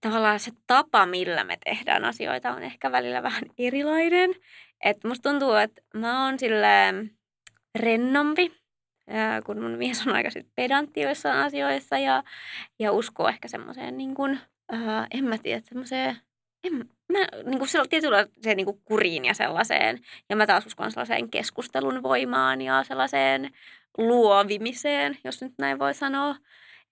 [0.00, 4.30] tavallaan se tapa, millä me tehdään asioita, on ehkä välillä vähän erilainen.
[4.84, 7.10] Että musta tuntuu, että mä oon silleen
[7.78, 8.52] rennompi,
[9.46, 12.22] kun mun mies on aika sit pedantti joissain asioissa ja,
[12.78, 14.40] ja uskoo ehkä semmoiseen niin kuin,
[14.72, 16.16] ää, en mä tiedä, semmoiseen,
[16.64, 16.74] en,
[17.12, 20.00] mä, niin kuin se niin kuin kuriin ja sellaiseen.
[20.28, 23.50] Ja mä taas uskon sellaiseen keskustelun voimaan ja sellaiseen
[23.98, 26.36] luovimiseen, jos nyt näin voi sanoa.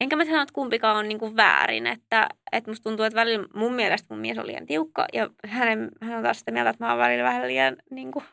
[0.01, 3.49] Enkä mä sano, että kumpikaan on niin kuin väärin, että, että musta tuntuu, että välillä
[3.55, 6.85] mun mielestä mun mies on liian tiukka ja hänen, hän on taas sitä mieltä, että
[6.85, 8.25] mä oon välillä vähän liian, niin kuin,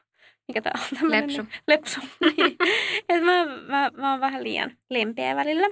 [0.47, 1.43] mikä tää on tämmönen, Lepsu.
[1.67, 1.99] lepsu.
[2.37, 2.57] Niin.
[3.09, 5.67] Et mä, mä, mä oon vähän liian lempeä välillä.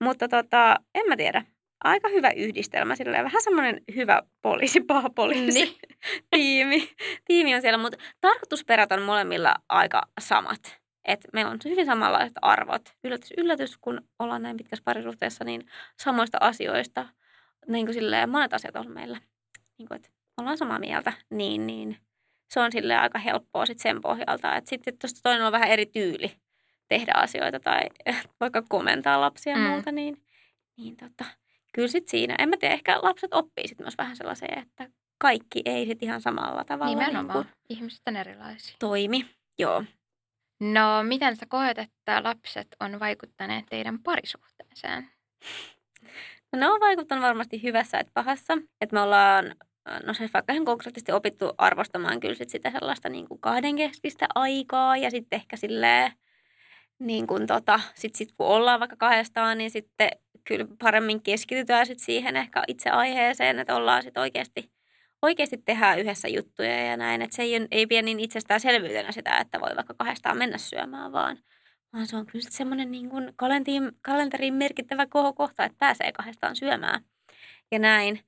[0.00, 1.42] Mutta tota, en mä tiedä.
[1.84, 3.24] Aika hyvä yhdistelmä silleen.
[3.24, 5.64] Vähän semmoinen hyvä poliisi, paha poliisi.
[5.64, 5.76] Niin.
[6.30, 6.88] tiimi.
[7.24, 10.81] tiimi on siellä, mutta tarkoitusperät on molemmilla aika samat.
[11.04, 12.82] Et meillä on hyvin samanlaiset arvot.
[13.04, 15.66] Yllätys, yllätys, kun ollaan näin pitkässä parisuhteessa, niin
[15.98, 17.08] samoista asioista,
[17.68, 19.18] niin kuin silleen, monet asiat on meillä,
[19.78, 20.08] niin kuin, että
[20.40, 21.96] ollaan samaa mieltä, niin, niin
[22.50, 24.56] se on sille aika helppoa sit sen pohjalta.
[24.56, 26.32] Että sitten tuosta toinen on vähän eri tyyli
[26.88, 27.80] tehdä asioita tai
[28.40, 29.64] vaikka komentaa lapsia ja Mm.
[29.70, 30.22] muuta, niin,
[30.76, 31.24] niin tota,
[31.74, 34.88] kyllä sitten siinä, en mä tiedä, ehkä lapset oppii sitten myös vähän sellaiseen, että
[35.18, 37.44] kaikki ei sitten ihan samalla tavalla Nimenomaan.
[37.44, 38.76] Niin Ihmiset on erilaisia.
[38.78, 39.26] toimi.
[39.58, 39.84] Joo.
[40.62, 45.08] No, miten sä koet, että lapset on vaikuttaneet teidän parisuhteeseen?
[46.52, 48.58] No, ne on vaikuttanut varmasti hyvässä että pahassa.
[48.80, 49.54] Että me ollaan,
[50.06, 54.96] no se vaikka ihan konkreettisesti opittu arvostamaan kyllä sit sitä sellaista niin kuin kahdenkeskistä aikaa
[54.96, 56.12] ja sitten ehkä silleen,
[56.98, 60.10] niin kuin tota, sit, sit kun ollaan vaikka kahdestaan, niin sitten
[60.44, 64.70] kyllä paremmin keskitytään sit siihen ehkä itse aiheeseen, että ollaan sitten oikeasti,
[65.22, 67.22] oikeasti tehdään yhdessä juttuja ja näin.
[67.22, 71.38] Että se ei, ei pidä niin itsestäänselvyytenä sitä, että voi vaikka kahdestaan mennä syömään, vaan,
[71.92, 77.04] vaan se on kyllä semmoinen niin kuin kalenteriin, kalenteriin merkittävä kohokohta, että pääsee kahdestaan syömään
[77.70, 78.20] ja näin.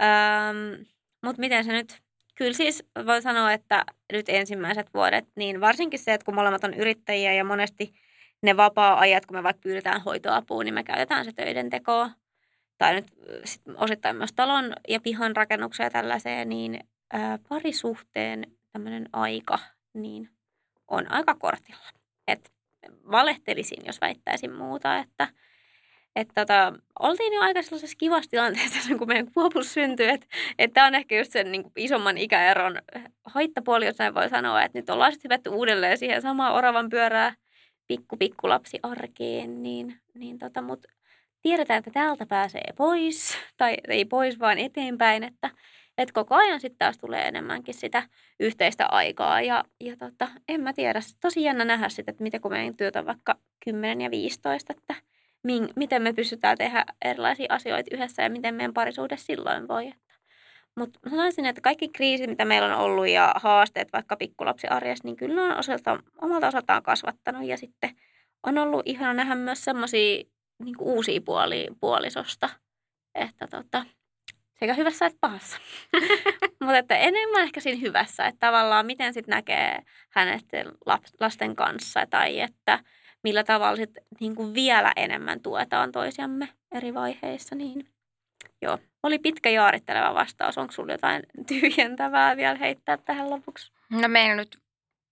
[0.00, 0.84] Öm,
[1.24, 2.00] Mutta miten se nyt,
[2.34, 6.74] kyllä siis voi sanoa, että nyt ensimmäiset vuodet, niin varsinkin se, että kun molemmat on
[6.74, 7.92] yrittäjiä ja monesti
[8.42, 12.10] ne vapaa-ajat, kun me vaikka pyydetään hoitoapua, niin me käytetään se töiden tekoa
[12.78, 13.06] tai nyt
[13.44, 16.80] sit osittain myös talon ja pihan rakennuksia ja tällaiseen, niin
[17.12, 19.58] ää, parisuhteen tämmöinen aika
[19.94, 20.30] niin
[20.88, 21.88] on aika kortilla.
[22.26, 22.52] Et
[23.10, 25.28] valehtelisin, jos väittäisin muuta, että
[26.16, 30.26] et tota, oltiin jo aika sellaisessa kivassa tilanteessa, kun meidän kuopus syntyi, että
[30.58, 32.76] et tämä on ehkä just sen niin isomman ikäeron
[33.24, 37.34] haittapuoli, jos näin voi sanoa, että nyt ollaan sitten hypätty uudelleen siihen samaan oravan pyörää
[37.86, 40.88] pikku pikku lapsi arkeen, niin, niin tota, mutta
[41.42, 45.50] tiedetään, että täältä pääsee pois, tai ei pois, vaan eteenpäin, että,
[45.98, 48.02] että koko ajan sitten taas tulee enemmänkin sitä
[48.40, 49.40] yhteistä aikaa.
[49.40, 52.96] Ja, ja tota, en mä tiedä, tosi jännä nähdä sitten, että miten kun meidän työt
[52.96, 54.94] on vaikka 10 ja 15, että
[55.42, 59.92] min, miten me pystytään tehdä erilaisia asioita yhdessä ja miten meidän parisuhde silloin voi.
[60.78, 65.42] Mutta sanoisin, että kaikki kriisit, mitä meillä on ollut ja haasteet vaikka pikkulapsiarjessa, niin kyllä
[65.42, 67.44] on osalta, omalta osaltaan kasvattanut.
[67.44, 67.90] Ja sitten
[68.42, 70.24] on ollut ihana nähdä myös sellaisia
[70.64, 72.50] niin kuin uusia puolia puolisosta.
[73.14, 73.84] Että tota,
[74.60, 75.58] sekä hyvässä että pahassa.
[76.60, 80.44] Mutta että enemmän ehkä siinä hyvässä, että tavallaan miten sitten näkee hänet
[81.20, 82.78] lasten kanssa tai että
[83.24, 83.90] millä tavalla sit
[84.20, 87.54] niin kuin vielä enemmän tuetaan toisiamme eri vaiheissa.
[87.54, 87.88] Niin
[88.62, 90.58] joo, oli pitkä jaaritteleva vastaus.
[90.58, 93.72] Onko sinulla jotain tyhjentävää vielä heittää tähän lopuksi?
[93.90, 94.58] No meillä nyt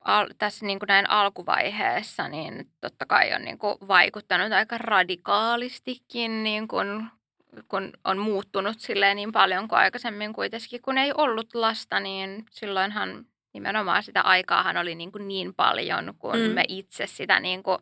[0.06, 6.44] al, tässä niin kuin näin alkuvaiheessa, niin totta kai on niin kuin vaikuttanut aika radikaalistikin,
[6.44, 7.06] niin kuin,
[7.68, 13.26] kun on muuttunut silleen niin paljon kuin aikaisemmin kuitenkin, kun ei ollut lasta, niin silloinhan
[13.52, 16.54] nimenomaan sitä aikaahan oli niin, kuin niin paljon, kun mm.
[16.54, 17.78] me itse sitä niin kuin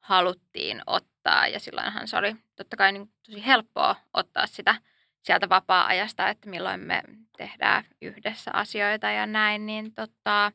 [0.00, 1.46] haluttiin ottaa.
[1.46, 4.74] Ja silloinhan se oli totta kai niin tosi helppoa ottaa sitä
[5.22, 7.02] sieltä vapaa-ajasta, että milloin me
[7.36, 10.52] tehdään yhdessä asioita ja näin, niin tota,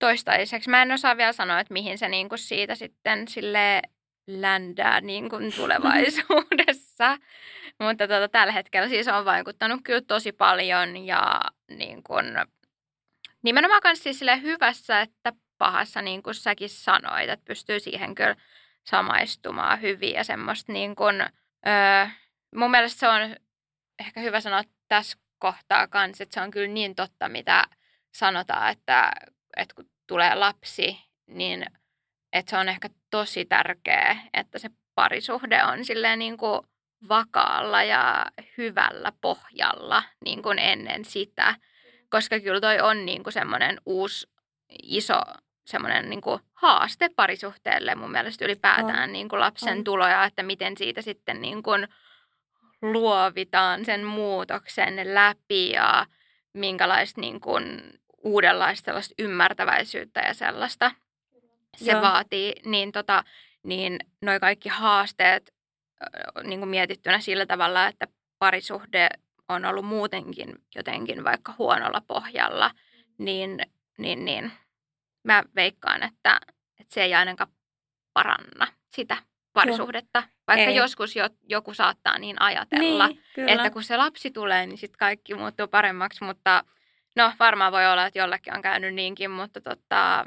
[0.00, 0.70] toistaiseksi.
[0.70, 3.82] Mä en osaa vielä sanoa, että mihin se niin kuin siitä sitten sille
[4.26, 7.18] ländää niin kuin tulevaisuudessa.
[7.82, 12.26] Mutta tota, tällä hetkellä siis on vaikuttanut kyllä tosi paljon ja niin kuin,
[13.42, 18.36] nimenomaan myös siis sille hyvässä että pahassa, niin kuin säkin sanoit, että pystyy siihen kyllä
[18.86, 21.20] samaistumaan hyvin ja semmoista niin kuin,
[21.66, 22.06] öö,
[22.54, 23.36] mun mielestä se on
[23.98, 27.64] ehkä hyvä sanoa tässä kohtaa kanssa, että se on kyllä niin totta, mitä
[28.14, 29.12] sanotaan, että,
[29.56, 31.66] että kun tulee lapsi, niin
[32.32, 36.60] että se on ehkä tosi tärkeää, että se parisuhde on silleen niin kuin
[37.08, 38.26] vakaalla ja
[38.58, 41.54] hyvällä pohjalla niin kuin ennen sitä.
[42.08, 44.26] Koska kyllä toi on niin kuin semmoinen uusi
[44.82, 45.20] iso
[45.66, 49.12] semmoinen niin kuin haaste parisuhteelle mun mielestä ylipäätään on.
[49.12, 49.84] niin kuin lapsen on.
[49.84, 51.88] tuloja, että miten siitä sitten niin kuin
[52.82, 56.06] luovitaan sen muutoksen läpi ja
[56.52, 57.82] minkälaista niin kuin
[58.24, 60.90] uudenlaista sellaista ymmärtäväisyyttä ja sellaista
[61.76, 62.02] se Joo.
[62.02, 63.24] vaatii, niin, tota,
[63.62, 65.54] niin noi kaikki haasteet
[66.44, 68.06] niin kuin mietittynä sillä tavalla, että
[68.38, 69.08] parisuhde
[69.48, 72.70] on ollut muutenkin jotenkin vaikka huonolla pohjalla,
[73.18, 73.58] niin,
[73.98, 74.52] niin, niin
[75.24, 76.40] mä veikkaan, että,
[76.80, 77.50] että se ei ainakaan
[78.12, 79.16] paranna sitä
[79.52, 80.22] parisuhdetta.
[80.46, 80.76] Vaikka ei.
[80.76, 85.34] joskus jo, joku saattaa niin ajatella, niin, että kun se lapsi tulee, niin sitten kaikki
[85.34, 86.64] muuttuu paremmaksi, mutta
[87.16, 90.24] No varmaan voi olla, että jollekin on käynyt niinkin, mutta tota,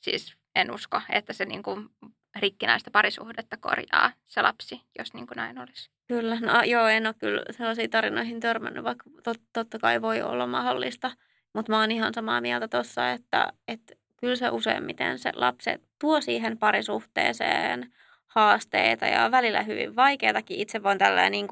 [0.00, 1.88] siis en usko, että se niin kuin
[2.36, 5.90] rikkinäistä parisuhdetta korjaa se lapsi, jos niin kuin näin olisi.
[6.08, 10.46] Kyllä, no joo, en ole kyllä sellaisiin tarinoihin törmännyt, vaikka tot, totta kai voi olla
[10.46, 11.10] mahdollista.
[11.54, 16.20] Mutta mä oon ihan samaa mieltä tuossa, että, että kyllä se useimmiten se lapset tuo
[16.20, 17.92] siihen parisuhteeseen
[18.26, 20.60] haasteita ja välillä hyvin vaikeatakin.
[20.60, 21.48] Itse voin tällä niin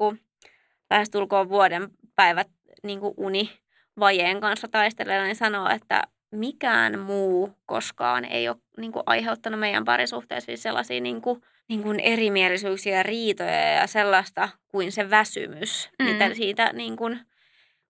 [0.89, 2.47] lähestulkoon vuoden päivät
[2.83, 3.51] niin kuin uni
[3.99, 9.85] vajeen kanssa taistelemaan, niin sanoo, että mikään muu koskaan ei ole niin kuin, aiheuttanut meidän
[9.85, 16.05] parisuhteessa siis sellaisia niin kuin, niin kuin erimielisyyksiä, riitoja ja sellaista kuin se väsymys, mm.
[16.05, 17.19] mitä siitä niin kuin,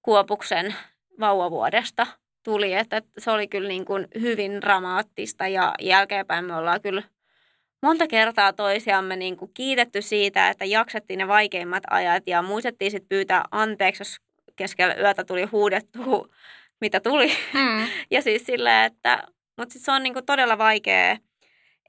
[0.02, 0.76] Kuopuksen
[1.20, 2.08] vauvavuodesta
[2.44, 2.74] tuli.
[2.74, 7.04] Että se oli kyllä niin kuin, hyvin dramaattista ja jälkeenpäin me ollaan kyllä
[7.82, 13.10] monta kertaa toisiamme niin kuin kiitetty siitä, että jaksettiin ne vaikeimmat ajat ja muistettiin sitten
[13.10, 14.18] pyytää anteeksi, jos
[14.58, 16.34] keskellä yötä tuli huudettu,
[16.82, 17.32] mitä tuli.
[17.54, 17.88] Mm.
[18.12, 19.24] ja siis silleen, että,
[19.58, 21.18] mutta sit se on niinku todella vaikea,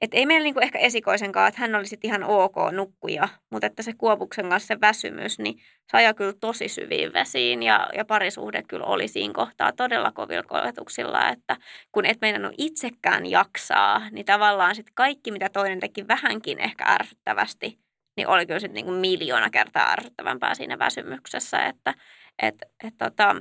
[0.00, 3.82] et ei meillä niinku ehkä esikoisenkaan, että hän oli sitten ihan ok nukkuja, mutta että
[3.82, 5.62] se Kuopuksen kanssa se väsymys, niin
[5.92, 11.28] saja kyllä tosi syviin vesiin ja, ja parisuhde kyllä oli siinä kohtaa todella kovilla koetuksilla,
[11.28, 11.56] että
[11.92, 17.78] kun et meidän itsekään jaksaa, niin tavallaan sitten kaikki, mitä toinen teki vähänkin ehkä ärsyttävästi,
[18.16, 21.94] niin oli kyllä sitten niinku miljoona kertaa ärsyttävämpää siinä väsymyksessä, että
[22.42, 23.36] et, et tota,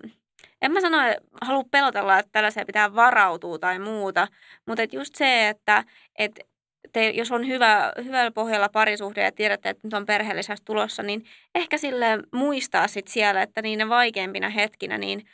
[0.61, 4.27] en mä sano, että halua pelotella, että tällaiseen pitää varautua tai muuta,
[4.65, 5.83] mutta et just se, että
[6.15, 6.39] et
[6.93, 11.25] te, jos on hyvä, hyvällä pohjalla parisuhde ja tiedätte, että nyt on perheellisäys tulossa, niin
[11.55, 15.25] ehkä sille muistaa sit siellä, että niinä vaikeimpina hetkinä, niin,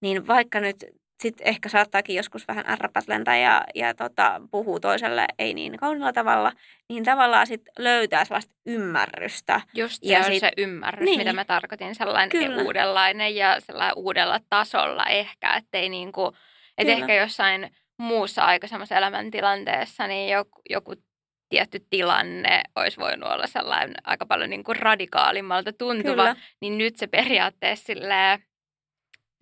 [0.00, 0.84] niin vaikka nyt
[1.22, 6.52] sitten ehkä saattaakin joskus vähän ärräpätlentä ja, ja tota, puhuu toiselle ei niin kaunilla tavalla,
[6.88, 9.60] niin tavallaan sitten löytää sellaista ymmärrystä.
[9.74, 11.18] Just se ja on sit, se ymmärrys, niin.
[11.18, 12.62] mitä mä tarkoitin, sellainen Kyllä.
[12.62, 16.32] uudenlainen ja sellainen uudella tasolla ehkä, ettei niinku,
[16.78, 20.94] et ehkä jossain muussa aikaisemmassa elämäntilanteessa niin joku, joku
[21.48, 26.36] tietty tilanne olisi voinut olla sellainen aika paljon niin kuin radikaalimmalta tuntuva, Kyllä.
[26.60, 28.44] niin nyt se periaatteessa silleen,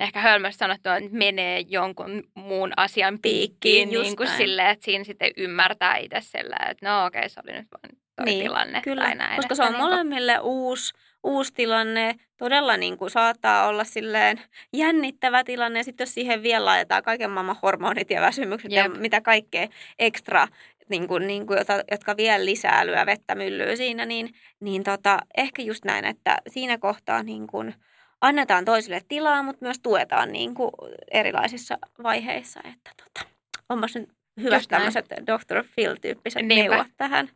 [0.01, 5.30] ehkä hölmösti sanottuna, että menee jonkun muun asian piikkiin niin kuin silleen, että siinä sitten
[5.36, 9.03] ymmärtää itse silleen, että no okei, okay, se oli nyt vain toi niin, tilanne kyllä,
[9.03, 9.36] tai näin.
[9.36, 10.44] Koska se on niin molemmille kuin...
[10.44, 10.94] uusi,
[11.24, 14.40] uusi tilanne, todella niin kuin saattaa olla silleen
[14.72, 18.84] jännittävä tilanne ja sitten jos siihen vielä laitetaan kaiken maailman hormonit ja väsymykset Jep.
[18.84, 20.48] ja mitä kaikkea ekstra
[20.88, 25.18] niin kuin, niin kuin, jota, jotka vielä lisää lyö vettä myllyy siinä, niin, niin tota,
[25.36, 27.74] ehkä just näin, että siinä kohtaa niin kuin,
[28.20, 30.70] annetaan toisille tilaa, mutta myös tuetaan niin kuin
[31.10, 32.60] erilaisissa vaiheissa.
[32.64, 33.30] Että tota,
[33.68, 34.08] onpas nyt
[34.40, 35.64] hyvät tämmöiset Dr.
[35.74, 36.74] Phil-tyyppiset Niinpä.
[36.76, 37.30] neuvot tähän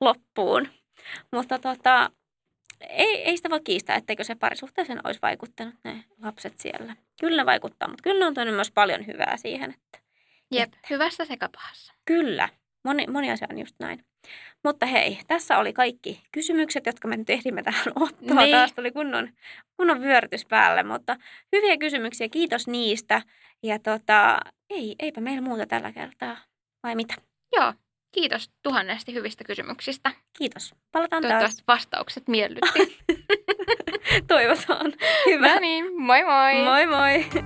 [0.00, 0.68] loppuun.
[1.32, 2.10] Mutta tota,
[2.80, 6.96] ei, ei sitä voi kiistää, etteikö se parisuhteeseen olisi vaikuttanut ne lapset siellä.
[7.20, 9.70] Kyllä ne vaikuttaa, mutta kyllä ne on tuonut myös paljon hyvää siihen.
[9.70, 9.98] Että,
[10.50, 11.92] Jep, että, hyvässä sekä pahassa.
[12.04, 12.48] Kyllä,
[12.84, 14.04] moni, moni asia on just näin.
[14.66, 18.42] Mutta hei, tässä oli kaikki kysymykset, jotka me nyt ehdimme tähän ottaa.
[18.42, 18.56] Niin.
[18.56, 19.28] Taas tuli kunnon,
[19.76, 21.16] kunnon vyörytys päälle, mutta
[21.56, 23.22] hyviä kysymyksiä, kiitos niistä.
[23.62, 24.40] Ja tota,
[24.70, 26.36] ei, eipä meillä muuta tällä kertaa,
[26.82, 27.14] vai mitä?
[27.56, 27.72] Joo,
[28.14, 30.12] kiitos tuhannesti hyvistä kysymyksistä.
[30.38, 30.74] Kiitos.
[30.92, 31.78] Palataan Toivottavasti taas.
[31.78, 32.98] vastaukset miellytti.
[34.28, 34.92] Toivotaan.
[35.26, 35.54] Hyvä.
[35.54, 36.54] No niin, moi moi.
[36.64, 37.42] Moi moi.